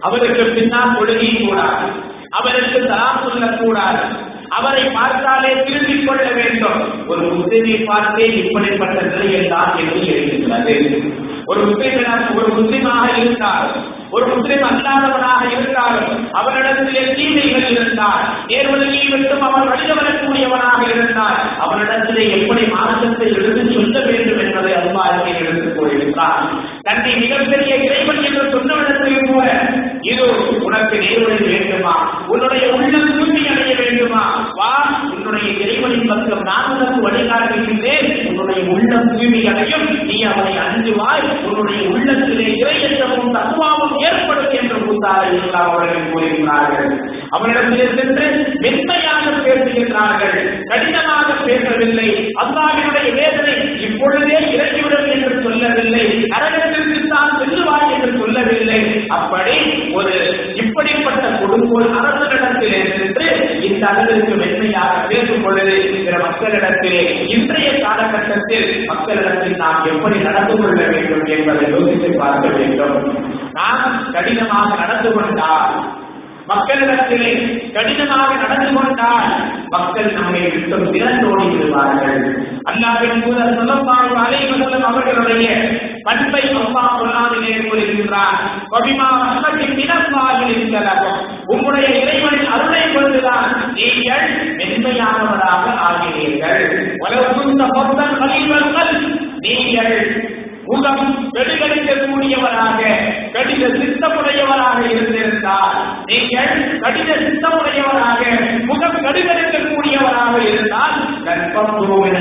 அவருக்கு 0.00 0.44
பின்னால் 0.44 0.96
கொள்கை 0.98 1.40
கூடாது. 1.40 1.88
அவருக்கு 2.30 2.86
தலாம் 2.86 3.24
சொல்லக்கூடாது. 3.28 4.28
அவரை 4.50 4.84
பார்த்தாலே 4.90 5.50
திரும்பிக் 5.62 6.06
கொள்ள 6.06 6.24
வேண்டும். 6.30 6.80
ஒரு 7.06 7.22
முஸ்லிமை 7.30 7.76
பார்த்தே 7.84 8.26
இப்படிப்பட்ட 8.40 8.98
நிலையெல்லாம் 9.10 9.72
என்று 9.78 10.00
எழுதுகிறது. 10.12 10.74
ஒரு 11.46 11.60
முஸ்லிமிடம் 11.66 12.36
ஒரு 12.38 12.48
முஸ்லிமாக 12.56 13.04
இருந்தால் 13.16 13.70
ஒரு 14.10 14.24
முஸ்லிம் 14.30 14.64
அல்லாதவனாக 14.68 15.42
இருந்தாலும் 15.54 16.08
அவரிடத்தில் 16.32 17.14
தீமைகள் 17.16 17.66
இருந்தால் 17.70 18.24
நேர்வழியை 18.48 19.04
விட்டும் 19.12 19.44
அவன் 19.48 19.68
வழிய 19.68 19.92
வரக்கூடியவனாக 19.94 20.80
இருந்தால் 20.94 21.38
அவரிடத்திலே 21.64 22.24
எப்படி 22.36 22.62
மார்க்கத்தை 22.72 23.28
எடுத்து 23.34 23.62
சொல்ல 23.74 23.98
வேண்டும் 24.06 24.40
என்பதை 24.44 24.72
அல்லாஹே 24.80 25.34
எடுத்துக் 25.42 25.76
கொள்கின்றான் 25.76 26.46
தன்னை 26.82 27.12
மிகப்பெரிய 27.22 27.74
இறைவன் 27.86 28.22
என்று 28.24 28.44
சொன்னவிடத்தில் 28.54 29.30
கூட 29.30 29.46
இது 30.10 30.24
உனக்கு 30.66 30.96
நேர்வழி 31.04 31.46
வேண்டுமா? 31.52 31.94
உன்னுடைய 32.26 32.66
உள்ளம் 32.76 33.10
தூய்மை 33.10 33.42
அடைய 34.00 34.52
வா 34.58 34.74
உன்னுடைய 35.14 35.48
இறைவனின் 35.62 36.08
பக்கம் 36.10 36.44
நான் 36.48 36.68
உனக்கு 36.74 37.00
வழிகாட்டுகின்றேன். 37.06 38.08
உன்னுடைய 38.28 38.60
உள்ளம் 38.74 39.08
தூய்மை 39.10 39.42
அடையும் 39.50 39.86
நீ 40.08 40.16
அவனை 40.30 40.54
அஞ்சுவாய் 40.66 41.26
உன்னுடைய 41.46 41.80
உள்ளத்திலே 41.88 42.46
இறையற்றமும் 42.62 43.34
தத்துவாவும் 43.36 43.94
ஏற்படும் 44.06 44.54
என்று 44.60 44.78
முத்தாரை 44.86 45.28
இஸ்லாம் 45.38 45.68
அவர்கள் 45.70 46.08
கூறுகிறார்கள் 46.12 46.90
அவரிடத்திலே 47.36 47.88
சென்று 47.98 48.26
மென்மையாக 48.62 49.26
பேசுகின்றார்கள். 49.46 50.38
கடினமாக 50.70 51.28
பேசவில்லை. 51.46 52.08
அல்லாவினுடைய 52.42 53.08
வேதனை 53.20 53.56
இப்பொழுதே 53.86 54.38
இறங்கிவிடும் 54.54 55.10
என்று 55.16 55.36
சொல்லவில்லை. 55.42 56.06
அரங்கத்திற்கு 56.38 57.08
தான் 57.14 57.36
செல்லுவாய் 57.40 57.92
என்று 57.94 58.10
சொல்லவில்லை. 58.18 58.80
அப்படி 59.18 59.56
ஒரு 59.98 60.14
இப்படிப்பட்ட 60.62 61.24
கொடுங்கோல் 61.40 61.88
அரசனிடத்திலே 62.00 62.80
சென்று 62.88 63.09
இந்த 63.80 63.92
அளவிற்கு 63.92 64.32
மென்மையாக 64.36 64.94
பேசும் 65.08 65.42
பொழுது 65.42 65.74
பிற 66.04 66.16
மக்களிடத்திலே 66.18 67.04
இன்றைய 67.26 67.68
காலகட்டத்தில் 67.78 68.66
மக்களிடத்தில் 68.86 69.56
நாம் 69.56 69.84
எப்படி 69.84 70.16
நடந்து 70.18 70.54
கொள்ள 70.56 70.80
வேண்டும் 70.86 71.24
என்பதை 71.26 71.70
யோசித்து 71.70 72.18
பார்க்க 72.18 72.48
வேண்டும். 72.48 72.98
நாம் 73.52 74.12
கடினமாக 74.12 74.68
நடந்து 74.78 75.12
கொண்டால் 75.12 75.99
மக்களிடத்திலே 76.50 77.32
கடினமாக 77.72 78.34
நடந்து 78.34 78.72
கொண்டால் 78.72 79.28
மக்கள் 79.68 80.12
நம்மை 80.12 80.40
விட்டும் 80.40 80.92
திறந்தோடி 80.92 81.44
விடுவார்கள் 81.50 82.18
அல்லாவின் 82.64 83.22
தூதர் 83.22 83.56
சொல்லப்பாடு 83.58 84.14
அலைவசம் 84.24 84.82
அவர்களுடைய 84.82 85.48
பண்பை 86.02 86.42
அப்பா 86.54 86.96
சொல்லாதிலே 86.98 87.54
கூறுகின்றார். 87.60 88.38
கவிமா 88.70 89.08
மக்களின் 89.20 89.76
தினப்பாகில் 89.76 90.48
இருக்கிறார்கள் 90.48 91.18
உங்களுடைய 91.46 91.88
இறைவனின் 92.02 92.50
அருளை 92.50 92.82
கொண்டுதான் 92.92 93.46
நீங்கள் 93.74 94.26
மென்மையானவராக 94.58 95.64
ஆகிறீர்கள் 95.86 96.64
உலகம் 96.96 97.56
மொத்தம் 97.74 98.96
நீங்கள் 99.38 99.94
முகம் 100.70 101.04
கடிகடிக்கக்கூடியவராக 101.34 102.80
கடித 103.32 103.64
சித்தமுடையவராக 103.76 104.78
இருந்திருந்தால் 104.90 105.78
நீங்கள் 106.06 106.52
கடித 106.80 107.10
சித்தமுடையவராக 107.20 108.22
முகம் 108.66 108.98
கடிதளிக்கக்கூடியவராக 109.04 110.34
இருந்தால் 110.44 110.96
கர்ப்பகுருவின் 111.24 112.20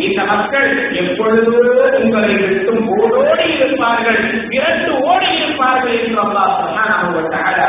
இந்த 0.00 0.20
மக்கள் 0.24 0.68
எப்பொழுது 0.94 1.54
உங்களை 2.00 2.32
விட்டும் 2.42 2.88
ஓடோடி 2.96 3.46
இருப்பார்கள் 3.56 4.20
இரண்டு 4.50 4.90
ஓடி 5.04 5.30
இருப்பார்கள் 5.36 5.94
என்று 5.98 6.20
அல்லா 6.22 6.46
சொன்னால் 6.56 6.96
அவங்க 6.96 7.22
தஆலா 7.28 7.68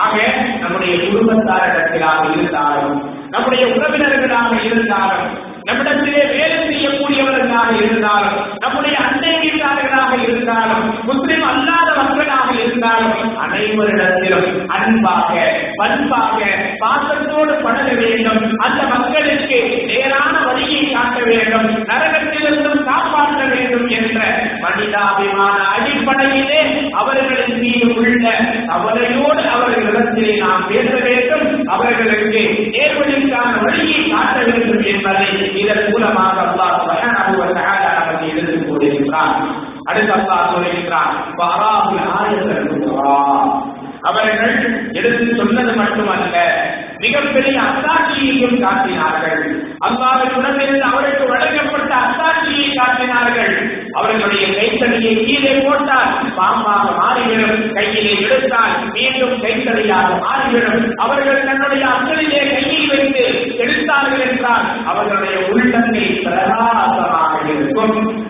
ஆக 0.00 0.16
நம்முடைய 0.60 0.94
குடும்பத்தாரிடத்திலாக 1.04 2.24
இருந்தாலும் 2.32 2.98
நம்முடைய 3.30 3.64
உறவினர்களாக 3.68 4.52
இருந்தாலும் 4.64 5.32
நம்மிடத்திலே 5.70 6.22
வேலை 6.30 6.58
செய்யக்கூடியவர்களாக 6.70 7.70
இருந்தாலும் 7.82 8.38
நம்முடைய 8.58 8.96
அண்டை 8.98 9.32
வீட்டாளர்களாக 9.44 10.12
இருந்தாலும் 10.22 10.86
முஸ்லிம் 11.04 11.44
அல்லாத 11.50 11.88
மக்களாக 11.96 12.48
இருந்தாலும் 12.64 13.38
அனைவரிடத்திலும் 13.44 14.66
அன்பாக 14.66 15.28
பண்பாக 15.76 16.38
பாசத்தோடு 16.78 17.54
பழக 17.62 17.88
வேண்டும். 17.92 18.42
அந்த 18.58 18.80
மக்களுக்கு 18.94 19.58
நேரான 19.86 20.34
வழியை 20.46 20.82
காட்ட 20.92 21.18
வேண்டும். 21.24 21.68
நரகத்திலிருந்தும் 21.90 22.84
மனிதாபிமான 24.80 25.64
அடிப்படையிலே 25.64 26.90
அவர்களின் 26.90 27.58
மீது 27.58 27.94
உள்ள 27.94 28.30
அவரையோடு 28.66 29.42
அவர்களிடத்திலே 29.42 30.36
நாம் 30.38 30.68
பேச 30.68 30.94
வேண்டும். 30.94 31.66
அவர்களுக்கு 31.66 32.70
நேர்வழிக்கான 32.72 33.64
வழியை 33.64 34.08
காட்ட 34.08 34.42
வேண்டும் 34.44 34.82
என்பதை 34.82 35.56
இதன் 35.56 35.88
மூலமாக 35.90 36.40
அல்லாஹ் 36.40 36.88
நமக்கு 37.98 38.28
எடுத்துக் 38.28 38.70
கூறுகின்றான் 38.70 39.34
அடுத்த 39.84 40.14
அல்லாஹ் 40.14 40.54
சொல்கின்றான் 40.54 41.14
அவர்கள் 44.00 44.88
எடுத்து 44.92 45.34
சொன்னது 45.36 45.72
மட்டுமல்ல 45.76 46.60
மிகப்பெரிய 47.00 47.60
அத்தாட்சியையும் 47.60 48.60
காட்டினார்கள். 48.60 49.42
அல்லாத 49.78 50.24
குணத்திலிருந்து 50.24 50.78
அவருக்கு 50.78 51.24
வழங்கப்பட்ட 51.28 51.94
அத்தாட்சியை 51.94 52.66
காட்டினார்கள். 52.76 53.54
அவர்களுடைய 53.92 54.46
கைத்தடியை 54.54 55.14
கீழே 55.24 55.52
போட்டால் 55.58 56.12
பாம்பாக 56.38 56.86
மாறிவிடும். 57.00 57.72
கையிலே 57.72 58.14
எடுத்தால் 58.22 58.74
மீண்டும் 58.92 59.40
கைத்தடியாக 59.42 60.08
மாறிவிடும். 60.20 60.96
அவர்கள் 60.96 61.44
தன்னுடைய 61.44 61.86
அக்களிலே 61.86 62.42
கையை 62.52 62.86
வைத்து 62.86 63.56
எடுத்தார்கள் 63.56 64.28
என்றால் 64.28 64.66
அவர்களுடைய 64.86 65.38
உள்ளத்தில் 65.48 66.22
பிரகாசமாக 66.24 67.32
இருக்கும். 67.48 68.29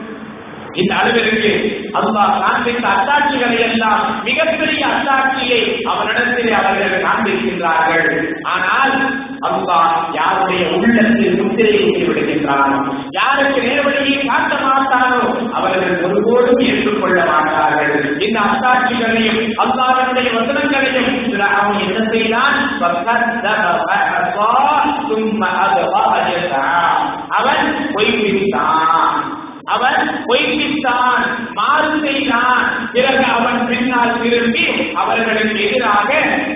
இந்த 0.74 0.92
அளவிற்கு 0.96 1.52
அல்லாஹ் 2.00 2.34
காண்பித்த 2.42 2.84
அத்தாட்சிகளை 2.94 3.58
எல்லாம் 3.68 4.04
மிகப்பெரிய 4.24 4.82
அத்தாட்சியை 4.86 5.60
அவனிடத்திலே 5.92 6.52
அவர்கள் 6.60 7.04
காண்பிக்கின்றார்கள். 7.06 8.10
ஆனால் 8.54 8.94
அல்லாஹ் 9.48 9.94
யாருடைய 10.18 10.62
உள்ளத்தில் 10.76 11.38
முத்திரையை 11.40 12.04
விடுகின்றான் 12.08 12.74
யாருக்கு 13.18 13.60
நேர்வழியை 13.66 14.18
காட்ட 14.26 14.52
மாட்டாரோ 14.64 15.22
அவர்கள் 15.52 15.94
ஒருபோதும் 16.06 16.62
ஏற்றுக்கொள்ள 16.68 17.18
மாட்டார்கள். 17.24 17.94
இந்த 18.26 18.38
அத்தாட்சிகளையும் 18.40 19.42
அல்லாஹனுடைய 19.64 20.28
வசனங்களையும் 20.38 21.18
அவன் 21.60 21.80
என்ன 21.86 22.00
செய்தான் 22.12 22.58
அவன் 27.38 27.66
பொய்ப்பித்தான் 27.94 29.18
அவன் 29.74 29.98
பொய்ப்பித்தான் 30.28 31.24
மாறு 31.58 31.90
செய்தான் 32.04 32.64
பிறகு 32.92 33.24
அவன் 33.38 33.60
பின்னால் 33.68 34.16
திரும்பி 34.22 34.66
அவர்களுக்கு 34.94 35.60
எதிராக 35.68 36.10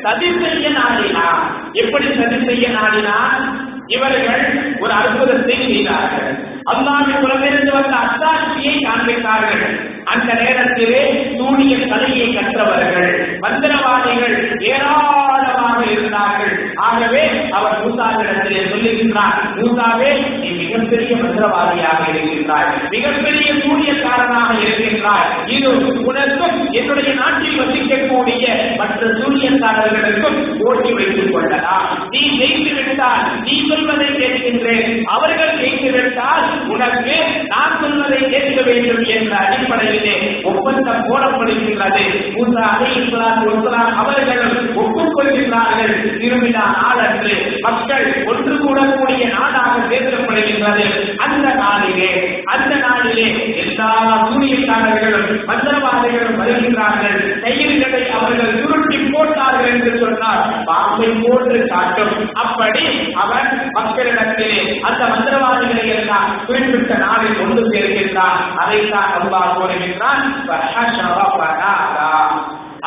சதி 0.07 0.31
செய்ய 0.41 0.69
நாடினான் 0.79 1.45
எப்படி 1.83 2.09
சதி 2.21 2.39
செய்ய 2.47 2.69
நாடினான் 2.79 3.45
இவர்கள் 3.87 4.45
ஒரு 4.81 4.93
அற்புதத்தை 4.93 5.57
செய்தார்கள். 5.63 6.29
அல்லாவின் 6.71 7.21
புறமிருந்து 7.23 7.73
வந்த 7.73 7.95
அத்தாட்சியை 8.05 8.75
காண்பித்தார்கள். 8.85 9.65
அந்த 10.05 10.31
நேரத்திலே 10.35 11.03
சூரிய 11.37 11.75
கலையை 11.87 12.29
கற்றவர்கள் 12.35 13.11
மந்திரவாதிகள் 13.43 14.37
ஏராளமாக 14.71 15.79
இருந்தார்கள். 15.91 16.55
ஆகவே 16.89 17.25
அவர் 17.55 17.79
மூசாவிடத்திலே 17.85 18.61
சொல்லுகின்றார் 18.71 19.39
மூசாவே 19.57 20.39
நீ 20.39 20.49
மிகப்பெரிய 20.49 21.17
மந்திரவாதியாக 21.17 22.01
இருக்கின்றாய். 22.09 22.67
மிகப்பெரிய 22.91 23.53
சூரியக்காரனாக 23.53 24.51
இருக்கின்றாய். 24.63 25.29
இது 25.47 25.69
உனக்கும் 26.03 26.71
என்னுடைய 26.71 27.15
நாட்டில் 27.15 27.61
வசிக்கக்கூடிய 27.61 28.77
மற்ற 28.77 29.07
சூரியக்காரர்களுக்கும் 29.07 30.39
போட்டி 30.61 30.93
வைத்துக் 30.93 31.33
கொள்ளலாம். 31.33 32.09
நீ 32.11 32.21
ஜெயித்து 32.39 32.87
விட்டால் 32.87 33.41
நீ 33.43 33.65
சொல்வதை 33.69 34.07
கேட்கின்றேன். 34.07 35.03
அவர்கள் 35.03 35.59
ஜெயித்து 35.59 35.93
விட்டால் 35.93 36.69
உனக்கு 36.69 37.17
நான் 37.49 37.79
சொல்வதை 37.81 38.29
கேட்க 38.29 38.63
வேண்டும் 38.63 39.05
என்ற 39.05 39.37
அடிப்படையிலே 39.37 40.41
ஒப்பந்தம் 40.45 41.05
போடப்படுகின்றது. 41.09 42.05
மூசா 42.35 42.63
அலை 42.75 43.07
இஸ்லாம் 43.07 43.43
ஒஸ்லாம் 43.49 43.95
அவர்கள் 43.95 44.45
ஒப்புக்கொள்கின்றார்கள். 44.75 46.19
திருவிழா 46.19 46.65
நாளன்று 46.83 47.44
மக்கள் 47.67 48.07
ஒன்று 48.31 48.55
கூடக்கூடிய 48.63 49.25
நாடாக 49.35 49.75
பேசப்படுகின்றது 49.93 50.87
அந்த 51.27 51.47
நாளிலே 51.63 52.13
அந்த 52.55 52.73
நாளிலே 52.85 53.27
எல்லா 53.63 53.91
சூரியக்காரர்களும் 54.27 55.31
மந்திரவாதிகளும் 55.51 56.39
வருகின்றார்கள். 56.41 57.19
செயல்களை 57.45 58.03
அவர்கள் 58.17 58.53
சுருட்டி 58.63 58.99
போட்டார்கள் 59.13 59.71
என்று 59.71 59.93
சொன்னால் 60.03 60.43
பாம்பை 60.65 61.09
போன்று 61.23 61.61
காட்டும். 61.73 62.15
அப்படி 62.43 62.85
அவர் 63.25 63.49
மக்களிடத்திலே 63.79 64.61
அந்த 64.89 65.03
மந்திரவாதிகளை 65.13 65.87
எல்லாம் 65.99 66.31
குறிப்பிட்ட 66.47 66.95
நாளில் 67.05 67.39
கொண்டு 67.39 67.63
சேர்கின்றார் 67.73 68.41
அதைத்தான் 68.63 69.13
அல்லாஹ் 69.19 69.55
கூறுகின்றான் 69.59 70.23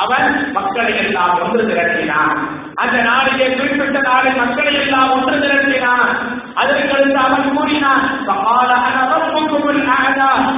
அவன் 0.04 0.28
மக்களை 0.54 0.94
எல்லாம் 0.98 1.36
ஒன்று 1.44 1.62
திரட்டினான் 1.70 2.34
அந்த 2.78 3.02
நாளிலே 3.02 3.56
குறிப்பிட்ட 3.56 4.00
நாளை 4.00 4.34
மக்களை 4.34 4.74
எல்லாம் 4.74 5.12
ஒன்று 5.12 5.38
திரட்டினான் 5.38 6.12
அதற்கடுத்து 6.56 7.14
அவன் 7.14 7.54
கூறினான் 7.54 8.22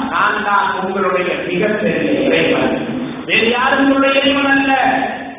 நான் 0.09 0.43
தான் 0.43 0.83
உங்களுடைய 0.83 1.33
மிகப்பெரிய 1.47 2.11
இறைவன். 2.11 2.87
வேறு 3.25 3.49
யாரும் 3.49 3.79
உங்களுடைய 3.79 4.21
இறைவன் 4.21 4.51
அல்ல. 4.51 4.71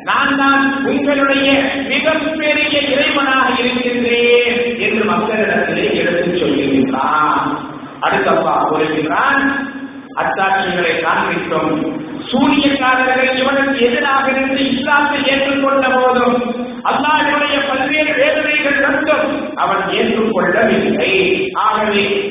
நான் 0.03 0.37
தான் 0.37 0.85
உங்களுடைய 0.85 1.47
மிகப்பெரிய 1.87 2.79
இறைவனாக 2.79 3.59
இருக்கின்றேன் 3.59 4.79
என்று 4.79 5.03
மக்களிடத்திலே 5.11 5.93
எடுத்துச் 5.93 6.43
சொல்லுகின்றான். 6.43 7.57
அடுத்தப்பா 8.01 8.55
கூறுகின்றான் 8.63 9.43
அத்தாட்சிகளை 10.15 10.93
காண்பித்தோம். 11.01 11.99
சூரியக்காரர்கள் 12.31 13.37
இவனுக்கு 13.37 13.85
எதிராக 13.85 14.31
இருந்து 14.31 14.77
இஸ்லாத்தை 14.77 15.19
ஏற்றுக்கொண்ட 15.21 15.85
போதும் 15.95 16.69
அல்லாஹுடைய 16.83 17.55
பல்வேறு 17.67 18.13
வேதனைகள் 18.15 18.89
மட்டும் 18.89 19.55
அவன் 19.55 19.89
ஏற்றுக்கொள்ளவில்லை. 19.89 21.13
ஆகவே 21.53 22.29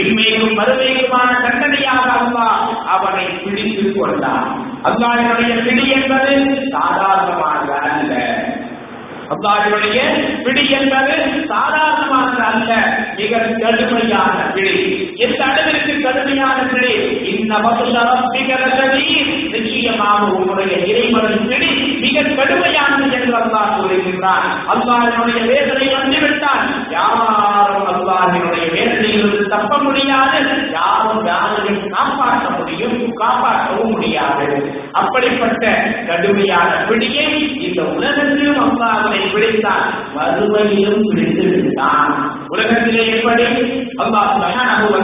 இம்மைக்கும் 0.00 0.58
மறுமைக்குமான 0.58 1.42
தண்டனையாக 1.42 2.10
அல்லா 2.10 2.48
அவனை 2.86 3.24
பிடித்துக் 3.24 4.00
கொண்டான். 4.00 4.66
அல்லாஹனுடைய 4.84 5.64
பிடி 5.64 5.88
என்பது 5.88 6.34
சாதாரணமானது 6.70 7.72
அல்ல. 7.72 8.14
அல்லாஹ்வுடைய 9.32 9.98
பிடி 10.44 10.64
என்பது 10.78 11.14
சாதாரணமானது 11.50 12.42
அல்ல 12.50 12.70
மிக 13.16 13.32
கடுமையான 13.62 14.36
பிடி 14.54 14.74
எந்த 15.16 15.40
அளவிற்கு 15.44 15.94
கடுமையான 16.00 16.58
பிடி 16.72 16.92
இந்த 17.32 17.52
நிச்சயமாக 19.58 20.24
உங்களுடைய 20.36 20.74
இறைவனின் 20.90 21.48
பிடி 21.48 21.70
மிக 22.04 22.22
கடுமையானது 22.38 23.04
என்று 23.16 23.34
அல்லாஹ் 23.40 23.74
கூறுகின்றான். 23.76 24.46
அல்லாஹினுடைய 24.72 25.40
வேதனை 25.50 25.86
வந்துவிட்டால் 25.94 26.64
யாரும் 26.90 27.88
அல்லாஹினுடைய 27.92 28.66
வேதனையிலிருந்து 28.76 29.46
தப்ப 29.48 29.78
முடியாது 29.78 30.38
யாரும் 30.72 31.26
யாரையும் 31.26 31.82
காப்பாற்ற 31.90 32.46
முடியும் 32.58 32.96
காப்பாற்றவும் 33.14 33.90
முடியாது. 33.90 34.46
அப்படிப்பட்ட 34.92 35.64
கடுமையான 36.06 36.70
பிடியை 36.88 37.28
இந்த 37.66 37.82
உலகத்திலும் 37.96 38.60
அவனை 39.14 39.32
பிடித்தான் 39.32 39.86
மறுமையிலும் 40.14 41.02
பிடித்து 41.06 41.44
விட்டான் 41.50 42.14
உலகத்திலே 42.48 43.04
எப்படி? 43.12 43.46
அல்லாஹ் 44.02 44.30
சுப்ஹானஹு 44.32 44.86
வ 44.94 45.00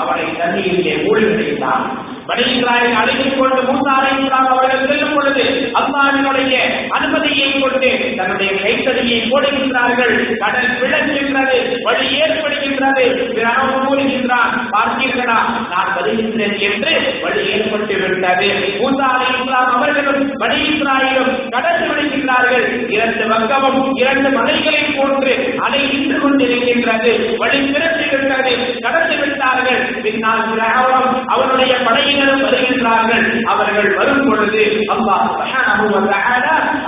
அவனை 0.00 0.26
தண்ணியிலே 0.40 0.94
ஊழல் 1.08 1.36
பனி 1.36 1.86
இஸ்ராயல் 2.26 2.94
அழைத்துக் 2.94 3.38
கொண்டு 3.38 3.62
மூசா 3.62 4.30
அவர்கள் 4.30 4.86
செல்லும் 4.86 5.14
பொழுது 5.14 5.70
அல்லாஹ்வினுடைய 5.74 6.54
அனுமதியை 6.88 7.60
கொண்டு 7.60 8.14
தன்னுடைய 8.16 8.52
கைத்தடியை 8.62 9.20
போடுகின்றார்கள். 9.20 10.38
கடல் 10.38 10.80
விளங்குகின்றது 10.80 11.82
வழி 11.82 12.20
ஏற்படுகின்றது. 12.20 13.32
பிறகு 13.34 13.78
கூறுகின்றான் 13.78 14.68
பார்த்தீர்களா? 14.72 15.38
நான் 15.70 15.94
வருகின்றேன் 15.94 16.58
என்று 16.58 17.18
வழி 17.22 17.46
ஏற்பட்டு 17.46 17.96
விட்டது. 17.96 18.46
மூசா 18.78 19.04
அலைஹிஸ்ஸலாம் 19.14 19.70
அவர்களும் 19.74 20.30
பனி 20.38 20.78
கடல் 20.78 21.48
கடந்து 21.50 21.86
விடுகின்றார்கள் 21.86 22.90
இரண்டு 22.90 23.24
வங்கமும் 23.24 23.90
இரண்டு 23.94 24.30
மலைகளை 24.30 24.80
போன்று 24.80 25.54
அலை 25.58 25.80
நின்று 25.86 26.18
கொண்டிருக்கின்றது. 26.18 27.36
வழி 27.36 27.70
திரட்டி 27.70 28.16
விட்டது. 28.16 28.78
கடந்து 28.80 29.16
விட்டார்கள். 29.16 30.00
பின்னால் 30.02 30.50
பிராவணம் 30.50 31.26
அவருடைய 31.26 31.76
படையினரும் 32.22 32.44
வருகின்றார்கள் 32.46 33.26
அவர்கள் 33.44 33.90
வரும் 33.96 34.24
பொழுது 34.28 34.62
அல்லாஹ் 34.94 35.24
சுப்ஹானஹு 35.30 35.86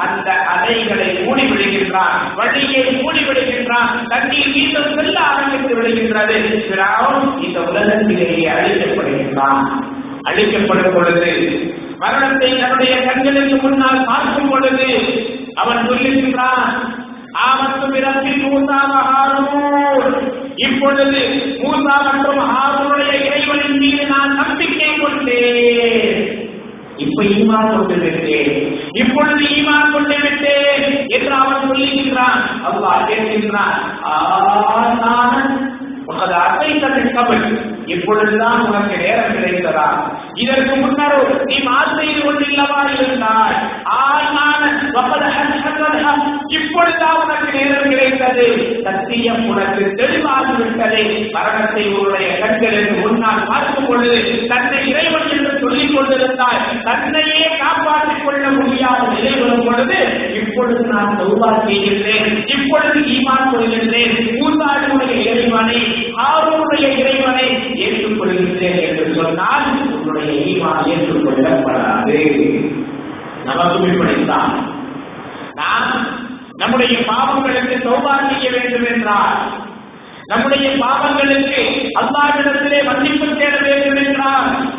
அந்த 0.05 0.29
அலைகளை 0.53 1.09
மூடி 1.25 1.45
விடுகின்றான் 1.51 2.19
வழியை 2.35 2.85
மூடி 3.01 3.23
விடுகின்றான் 3.23 3.91
தண்ணீர் 4.09 4.53
மீண்டும் 4.55 4.91
செல்ல 4.95 5.17
ஆரம்பித்து 5.31 5.73
விடுகின்றது. 5.77 6.37
பிராவணம் 6.69 7.43
இந்த 7.43 7.59
உலகத்திலேயே 7.61 8.49
அழிக்கப்படுகின்றான். 8.57 9.63
அழிக்கப்படும் 10.23 10.95
பொழுது 10.95 11.33
மரணத்தை 11.99 12.51
தன்னுடைய 12.61 12.95
கண்களுக்கு 13.07 13.57
முன்னால் 13.57 14.07
பார்க்கும் 14.07 14.51
பொழுது 14.51 14.89
அவன் 15.55 15.83
சொல்லுகின்றான் 15.89 16.65
ஆபத்து 17.47 17.87
பிறப்பில் 17.89 18.43
மூன்றாம் 18.43 18.93
மகாரூர் 18.95 20.17
இப்பொழுது 20.57 21.19
மூசா 21.63 22.03
மற்றும் 22.05 22.39
ஹாரூனுடைய 22.39 23.25
இறைவனின் 23.25 23.79
மீது 23.79 24.07
நான் 24.07 24.35
நம்பிக்கை 24.35 24.89
கொண்டேன். 24.97 26.49
இப்ப 26.97 27.23
ஈமான் 27.23 27.69
கொண்டு 27.69 27.95
விட்டேன். 27.95 28.79
இப்பொழுது 28.93 29.45
ஈமான் 29.45 29.93
கொண்டு 29.93 30.17
விட்டேன் 30.23 31.07
என்று 31.09 31.33
அவன் 31.33 31.71
சொல்லுகின்றான். 31.71 32.41
அவ்வா 32.65 32.93
கேட்கின்றான் 33.09 33.83
உனது 36.07 36.35
அத்தை 36.35 36.71
தன்னை 36.79 37.05
கபல் 37.13 37.47
இப்பொழுதுதான் 37.87 38.61
உனக்கு 38.67 38.97
நேரம் 38.97 39.35
கிடைத்ததா? 39.37 39.87
இதற்கு 40.35 40.75
முன்னரோ 40.77 41.19
நீ 41.45 41.57
மாறு 41.63 42.05
கொண்டில்லவா 42.25 42.81
இருந்தாய்? 42.95 43.57
ஆனால் 43.99 44.65
இப்பொழுதுதான் 46.53 47.21
உனக்கு 47.25 47.49
நேரம் 47.59 47.91
கிடைத்தது. 47.91 48.47
சத்தியம் 48.85 49.43
உனக்கு 49.49 49.83
தெளிவாகி 49.95 50.55
விட்டது 50.63 51.03
மரணத்தை 51.33 51.85
உன்னுடைய 51.89 52.29
கண்களுக்கு 52.41 52.95
முன்னால் 53.01 53.47
பார்க்கும் 53.47 53.87
பொழுது 53.87 54.19
தன்னை 54.49 54.81
இறைவன் 54.91 55.29
என்று 55.29 55.53
சொல்லிக் 55.61 55.95
கொண்டிருந்தால் 55.95 56.61
தன்னையே 56.85 57.43
காப்பாற்றிக் 57.63 58.25
கொள்ள 58.25 58.45
முடியாத 58.49 59.01
நிலை 59.15 59.35
வரும் 59.41 59.67
பொழுது 59.67 59.99
இப்பொழுது 60.41 60.83
நான் 60.93 61.17
தௌபா 61.21 61.51
செய்கின்றேன் 61.67 62.29
இப்பொழுது 62.57 63.01
ஈமான் 63.15 63.51
கொள்கின்றேன். 63.53 64.17
கூட்டாளியுடைய 64.39 65.15
இறைவனை 65.31 65.81
ஆரோனுடைய 66.25 66.99
இறைவனை 66.99 67.49
ஏற்றுக்கொள்கிறேன் 67.75 68.81
என்று 68.89 69.23
சொன்னால் 69.23 69.67
உன்னுடைய 69.93 70.33
ஈமான் 70.41 70.87
ஏற்றுக்கொள்ளப்படாது. 70.87 72.19
நமக்கும் 73.45 73.93
இப்படித்தான் 73.93 74.73
நாம் 75.55 76.07
நம்முடைய 76.57 76.99
பாவங்களுக்கு 76.99 77.77
சௌபா 77.87 78.15
செய்ய 78.31 78.51
வேண்டும் 78.51 78.87
என்றால் 78.95 79.39
நம்முடைய 80.27 80.71
பாவங்களுக்கு 80.71 81.61
அல்லாவிடத்திலே 82.01 82.85
மன்னிப்பு 82.85 83.37
தேட 83.37 83.57
வேண்டும் 83.61 84.05
என்றால் 84.05 84.73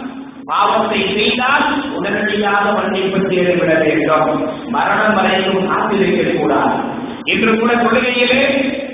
பாவத்தை 0.45 1.01
செய்தால் 1.15 1.91
உடனடியாக 1.91 2.71
மன்னிப்பு 2.71 3.17
தேடிவிட 3.17 3.79
வேண்டும். 3.83 4.51
மரணம் 4.69 5.13
வரைக்கும் 5.13 5.67
காத்திருக்க 5.67 6.39
கூடாது. 6.39 6.75
இன்று 7.23 7.59
கூட 7.59 7.73
கொள்கையிலே 7.73 8.41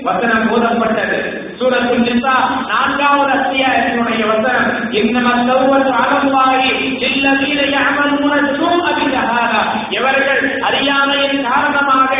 வசனம் 0.04 0.48
போதப்பட்டது 0.48 1.18
சூரத்து 1.58 1.96
நிசா 2.04 2.34
நான்காவது 2.70 3.32
அத்தியாயத்தினுடைய 3.36 4.22
வசனம் 4.30 4.68
இன்னம 5.00 5.34
தௌபத்து 5.48 5.92
அலல்லாஹி 6.00 6.70
லில்லதீன 7.02 7.60
யஅமலூன 7.74 8.30
சூஅ 8.52 8.86
பிஜஹாலா 8.96 9.62
எவர்கள் 9.98 10.40
அறியாமையின் 10.68 11.44
காரணமாக 11.46 12.10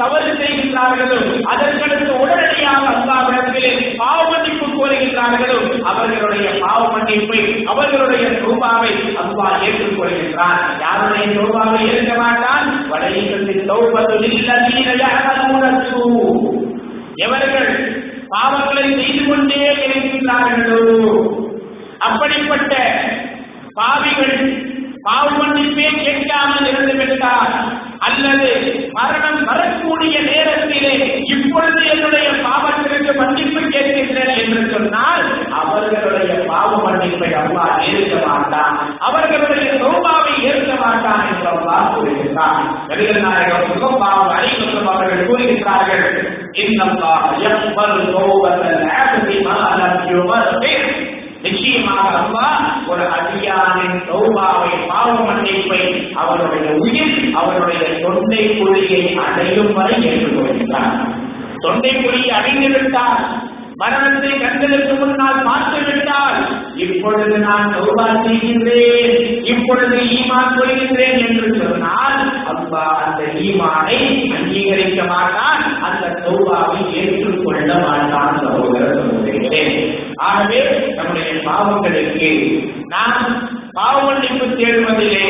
தவறு 0.00 0.30
செய்கின்றார்களோ 0.40 1.18
அதற்கடுத்து 1.52 2.12
உடனடியாக 2.20 2.82
அல்லாவிடத்திலே 2.92 3.72
பாவ 4.00 4.18
மன்னிப்பு 4.30 4.68
கோருகின்றார்களோ 4.74 5.58
அவர்களுடைய 5.90 6.48
பாவ 6.62 6.82
மன்னிப்பை 6.94 7.40
அவர்களுடைய 7.72 8.26
தௌபாவை 8.40 8.92
அல்லாஹ் 9.22 9.58
ஏற்றுக்கொள்கின்றான் 9.66 10.62
யாருடைய 10.84 11.26
ரூபாவை 11.38 11.82
ஏற்க 11.90 12.12
மாட்டான்? 12.20 12.48
வலையத்தில் 12.92 13.64
தௌபத்து 13.68 14.16
லில்லதீன 14.24 14.88
யஅமலூன 15.02 15.64
சூ 15.90 16.02
எவர்கள் 17.20 17.70
பாவங்களை 18.28 18.84
செய்து 18.96 19.22
கொண்டே 19.28 19.60
இருக்கின்றார்களோ 19.84 20.82
அப்படிப்பட்ட 21.98 22.74
பாவிகள் 23.74 24.36
பாவமன்னிப்பே 25.04 26.04
கேட்காமல் 26.04 26.68
இருந்து 26.68 26.94
விட்டார். 26.94 27.52
அல்லது 27.98 28.48
மரணம் 28.92 29.44
வரக்கூடிய 29.44 30.20
நேரத்திலே 30.20 31.22
இப்பொழுது 31.24 31.86
என்னுடைய 31.86 32.30
பாவத்திற்கு 32.30 33.16
மன்னிப்பு 33.16 33.60
கேட்கின்றேன் 33.60 34.38
என்று 34.38 34.70
சொன்னால் 34.72 35.24
அவர்களுடைய 35.50 36.34
பாவ 36.34 36.70
மன்னிப்பை 36.76 37.30
அவ்வா 37.32 37.64
ஏற்க 37.80 38.26
மாட்டான். 38.26 38.98
அவர்களுடைய 38.98 39.72
சோபாவை 39.72 40.34
ஏற்க 40.42 40.74
மாட்டான் 40.74 41.24
என்று 41.28 41.48
அவ்வா 41.50 41.76
கூறுகின்றான். 41.92 42.60
நபிகள் 42.88 43.20
நாயகம் 43.20 43.68
சுகப்பாவும் 43.70 44.34
அனைவரும் 44.38 44.86
அவர்கள் 44.86 45.26
கூறுகின்றார்கள் 45.26 46.38
இன்னல்லாஹ் 46.52 47.38
நிச்சயமாக 51.42 52.08
அல்லாஹ் 52.20 52.64
ஒரு 52.86 53.04
அடியானின் 53.16 53.98
சௌபாவை 54.08 54.72
பாவ 54.88 55.12
மன்னிப்பை 55.28 55.82
அவருடைய 56.14 56.66
உயிர் 56.78 57.14
அவருடைய 57.34 57.82
தொண்டை 58.02 58.44
குழியை 58.58 59.02
அடையும் 59.24 59.72
வரை 59.72 59.96
ஏற்றுக்கொள்கிறார் 60.02 60.98
தொண்டை 61.60 61.92
குழியை 61.94 62.30
அடைந்து 62.30 62.68
மரணத்தை 63.82 64.30
கண்களுக்கு 64.38 64.94
முன்னால் 64.94 65.44
பார்த்து 65.44 65.78
விட்டால் 65.84 66.40
இப்பொழுது 66.76 67.38
நான் 67.38 67.70
சௌபா 67.74 68.06
செய்கின்றேன். 68.24 69.14
இப்பொழுது 69.42 69.96
ஈமான் 70.16 70.52
கொள்கின்றேன் 70.56 71.20
என்று 71.26 71.48
சொன்னால் 71.60 72.18
அப்பா 72.44 72.84
அந்த 73.04 73.22
ஈமானை 73.40 73.98
அங்கீகரிக்க 74.36 75.00
மாட்டான். 75.04 75.64
அந்த 75.82 76.04
சௌபாவை 76.24 76.78
ஏற்றுக்கொள்ள 76.92 77.70
மாட்டான் 77.86 78.38
சகோதரர் 78.38 79.00
சொல்கிறேன் 79.00 79.74
ஆகவே 80.20 80.60
நம்முடைய 80.96 81.32
பாவங்களுக்கு 81.44 82.30
நாம் 82.88 83.26
பாவ 83.72 83.96
மன்னிப்பு 84.06 84.46
தேடுவதிலே 84.56 85.26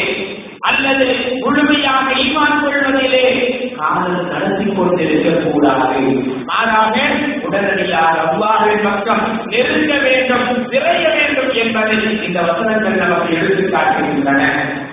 அல்லது 0.61 1.07
முழுமையாக 1.41 2.07
ஈமான் 2.23 2.59
கொள்வதிலே 2.63 3.27
காதல் 3.77 4.19
நடத்தி 4.25 4.67
கொண்டிருக்க 4.71 5.31
கூடாது 5.45 6.03
மாறாக 6.45 6.97
உடனடியாக 7.47 8.17
அவ்வாறு 8.25 8.75
பக்கம் 8.83 9.23
நெருங்க 9.47 9.93
வேண்டும் 10.03 10.45
நிறைய 10.69 11.05
வேண்டும் 11.11 11.53
என்பதை 11.63 11.97
இந்த 12.27 12.41
வசனங்கள் 12.43 13.01
நமக்கு 13.01 13.33
எடுத்து 13.37 13.65
காட்டுகின்றன 13.69 14.43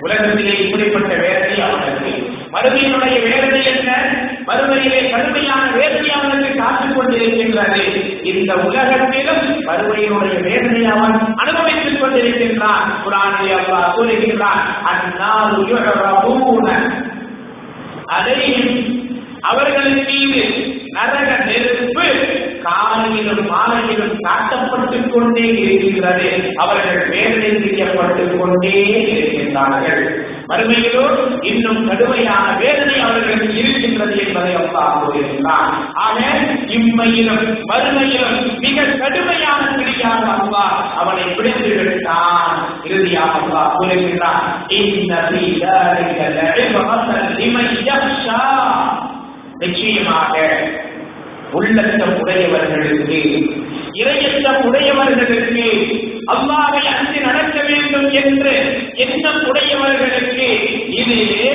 உலகத்திலே 0.00 0.64
இப்படிப்பட்ட 0.64 1.14
வேதனை 1.14 1.60
அவனுக்கு. 1.60 2.32
மறுமையினுடைய 2.52 3.22
வேதனை 3.22 3.64
என்ன? 3.64 3.92
மறுமையிலே 4.46 5.10
கடுமையான 5.10 5.70
வேதனை 5.70 6.10
அவனுக்கு 6.10 6.56
காத்துக் 6.56 7.00
கொண்டிருக்கின்றது. 7.00 8.18
இந்த 8.24 8.56
உலகத்திலும் 8.56 9.60
மறுமையினுடைய 9.60 10.42
வேதனை 10.42 10.84
அவன் 10.84 11.34
அனுபவித்துக் 11.34 12.02
கொண்டிருக்கின்றான். 12.02 13.06
குரானை 13.06 13.46
அல்லா 13.46 13.92
கூறுகின்றான் 13.96 14.82
அந்நாள் 14.82 15.66
அதையும் 18.06 19.10
அவர்களின் 19.40 20.04
மீது 20.04 20.76
நரக 20.90 21.44
நெருப்பு 21.44 22.36
காலையிலும் 22.62 23.50
மாலையிலும் 23.50 24.18
காட்டப்பட்டுக் 24.18 25.10
கொண்டே 25.10 25.48
இருக்கின்றது 25.58 26.52
அவர்கள் 26.56 27.08
வேதனை 27.08 27.68
செய்யப்பட்டுக் 27.68 28.38
கொண்டே 28.38 28.84
இருக்கின்றார்கள். 29.12 30.26
மறுமையிலோ 30.48 31.38
இன்னும் 31.40 31.88
கடுமையான 31.88 32.56
வேதனை 32.56 33.00
அவர்களுக்கு 33.00 33.56
இருக்கின்றது 33.56 34.26
என்பதை 34.26 34.54
அப்பா 34.54 35.02
கூறுகின்றான். 35.02 35.92
ஆக 35.92 36.20
இம்மையிலும் 36.66 37.64
மறுமையிலும் 37.68 38.58
மிக 38.58 38.82
கடுமையான 38.84 39.76
பிடியாக 39.76 40.26
அப்பா 40.26 40.92
அவனை 40.96 41.22
பிடித்து 41.22 41.82
விட்டான். 41.82 42.84
இறுதியாக 42.84 43.30
அப்பா 43.30 43.76
கூறுகின்றான் 43.78 44.70
இன்ன 44.70 45.16
நிச்சயமாக 49.58 50.34
உள்ளத்தம் 51.52 52.14
உடையவர்களுக்கு 52.20 53.20
இறையத்தம் 53.92 54.60
உடையவர்களுக்கு 54.62 55.66
அல்லாவை 56.24 56.82
அன்று 56.96 57.20
நடக்க 57.20 57.56
வேண்டும் 57.62 58.08
என்று 58.20 58.54
எண்ணம் 58.94 59.40
உடையவர்களுக்கு 59.44 60.48
இதிலே 60.90 61.52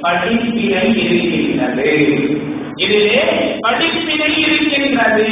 படிப்பினை 0.00 0.84
இருக்கின்றது. 1.04 1.90
இதிலே 2.74 3.56
படிப்பினை 3.60 4.38
இருக்கின்றது. 4.38 5.28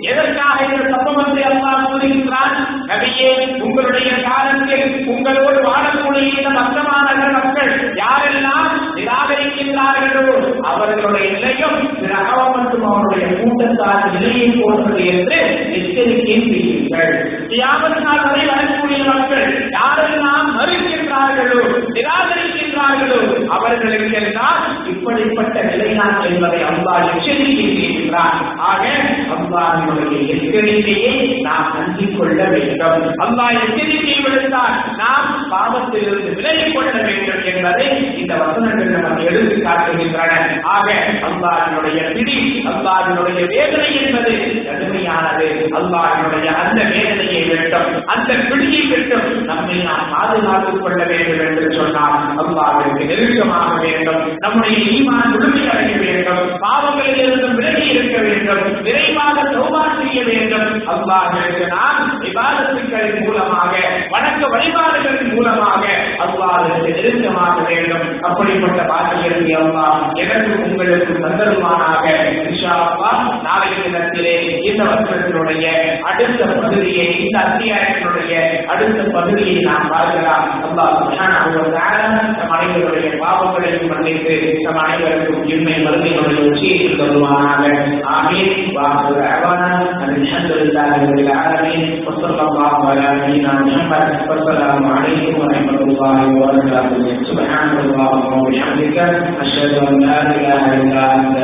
எதற்காக 0.00 0.64
இந்த 0.64 0.88
சம்பவத்தை 0.90 1.42
அல்லாஹ் 1.42 1.84
கூறுகின்றான்? 1.84 2.56
நபியே 2.86 3.60
உங்களுடைய 3.60 4.10
காலத்தில் 4.22 5.06
உங்களோடு 5.06 5.62
வாழக்கூடிய 5.62 6.36
இந்த 6.36 6.50
மந்தமான 6.50 7.30
மக்கள் 7.30 7.94
யாரெல்லாம் 7.94 8.70
நிராகரிக்கின்றார்களோ 8.96 10.60
அவர்களுடைய 10.60 11.30
நிலையும் 11.30 11.98
ரகவம் 12.02 12.52
மற்றும் 12.52 12.84
அவருடைய 12.84 13.26
கூட்டத்தார் 13.26 14.12
நிலையை 14.12 14.48
போன்றது 14.48 15.06
என்று 15.06 15.40
எச்சரிக்கை 15.72 16.24
செய்யுங்கள். 16.24 17.46
தியாகத் 17.48 18.00
நாள் 18.00 18.22
வரை 18.22 18.46
வரக்கூடிய 18.46 19.04
மக்கள் 19.04 19.68
யாரெல்லாம் 19.68 20.52
மறு 20.54 20.81
மறுக்கின்றார்களோ 21.22 21.66
நிராகரிக்கின்றார்களோ 21.94 23.46
அவர்களுக்கெல்லாம் 23.46 24.86
இப்படிப்பட்ட 24.86 25.62
நிலைதான் 25.62 26.22
என்பதை 26.22 26.62
அம்பா 26.62 26.94
எச்சரிக்கின்றார் 26.94 28.56
ஆக 28.56 28.86
அம்பாவினுடைய 29.34 30.26
எச்சரிக்கையை 30.26 31.40
நாம் 31.40 31.74
நம்பிக் 31.78 32.18
கொள்ள 32.18 32.44
வேண்டும். 32.44 33.16
அம்பா 33.16 33.46
எச்சரிக்கை 33.62 34.20
விழுந்தால் 34.24 34.76
நாம் 34.96 35.48
பாவத்திலிருந்து 35.50 36.34
விலகிக் 36.34 36.74
கொள்ள 36.74 36.90
வேண்டும் 36.90 37.44
என்பதை 37.54 38.18
இந்த 38.18 38.34
வசனங்கள் 38.34 38.86
நமக்கு 38.86 39.24
எடுத்து 39.24 39.56
காட்டுகின்றன. 39.56 40.60
ஆக 40.62 40.92
அம்பாவினுடைய 41.22 42.12
பிடி 42.14 42.64
அம்பாவினுடைய 42.66 43.46
வேதனை 43.46 44.02
என்பது 44.02 44.30
கடுமையானது. 44.66 45.50
அல்லாஹினுடைய 45.70 46.46
அந்த 46.54 46.82
வேதனையை 46.82 47.44
விட்டும் 47.44 48.06
அந்த 48.06 48.34
பிடியை 48.34 48.86
விட்டும் 48.88 49.44
நம்மை 49.44 49.74
நாம் 49.74 50.10
பாதுகாத்துக் 50.12 50.82
கொள்ள 50.82 51.04
வேண்டும் 51.16 51.46
என்று 51.46 51.72
சொன்னால் 51.72 52.34
அல்லாவிற்கு 52.36 53.04
நெருக்கமாக 53.04 53.80
வேண்டும். 53.80 54.38
நம்முடைய 54.38 54.76
ஈமான் 54.76 55.32
முழுமையடைய 55.32 55.98
வேண்டும். 55.98 56.58
பாவங்களில் 56.58 57.16
இருந்து 57.16 57.48
விலகி 57.54 57.86
இருக்க 57.86 58.18
வேண்டும். 58.22 58.84
அறிய 60.12 60.22
வேண்டும். 60.24 60.70
அல்லாஹ் 60.92 61.68
நான் 61.68 62.06
விவாதத்துக்களின் 62.20 63.20
மூலமாக 63.24 63.72
வணக்க 64.10 64.40
வழிபாடுகளின் 64.54 65.32
மூலமாக 65.34 65.84
அல்லாஹ்விற்கு 66.24 66.90
நெருக்கமாக 66.96 67.56
வேண்டும். 67.68 68.04
அப்படிப்பட்ட 68.22 68.82
பாக்கியத்தை 68.82 69.54
அல்லாஹ் 69.54 69.96
எனக்கு 70.14 70.52
உங்களுக்கு 70.68 71.12
தந்தருமானாக 71.22 72.04
நாளைய 73.42 73.74
தினத்திலே 73.84 74.34
இந்த 74.64 74.82
வருஷத்தினுடைய 74.84 75.64
அடுத்த 76.00 76.44
பகுதியை 76.44 77.06
இந்த 77.20 77.38
அத்தியாயத்தினுடைய 77.38 78.32
அடுத்த 78.64 79.02
பகுதியை 79.12 79.56
நாம் 79.60 79.88
பார்க்கலாம். 79.88 80.46
அல்லாஹ் 80.66 81.00
நம் 82.36 82.52
அனைவருடைய 82.56 83.08
பாவங்களையும் 83.18 83.88
மன்னித்து 83.88 84.36
நம் 84.62 84.80
அனைவருக்கும் 84.84 85.48
இன்மை 85.48 85.76
மறுமையினுடைய 85.86 86.40
உச்சியை 86.50 86.78
தருவானாக. 86.92 87.62
ஆமீன். 88.16 88.50
الحمد 90.10 90.50
لله 90.52 90.90
رب 91.10 91.18
العالمين 91.18 92.06
وصلى 92.06 92.42
الله 92.48 92.88
على 92.88 93.06
نبينا 93.20 93.52
محمد 93.52 94.08
والسلام 94.30 94.84
عليكم 94.86 95.40
ورحمه 95.40 95.80
الله 95.86 96.18
وبركاته 96.26 97.22
سبحانك 97.30 97.78
اللهم 97.84 98.32
وبحمدك 98.40 98.98
اشهد 99.44 99.72
ان 99.88 99.94
لا 100.06 100.20
اله 100.34 100.62
الا 100.82 101.04
انت 101.14 101.36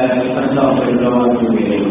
استغفرك 0.42 1.00
واتوب 1.02 1.54
اليك 1.58 1.86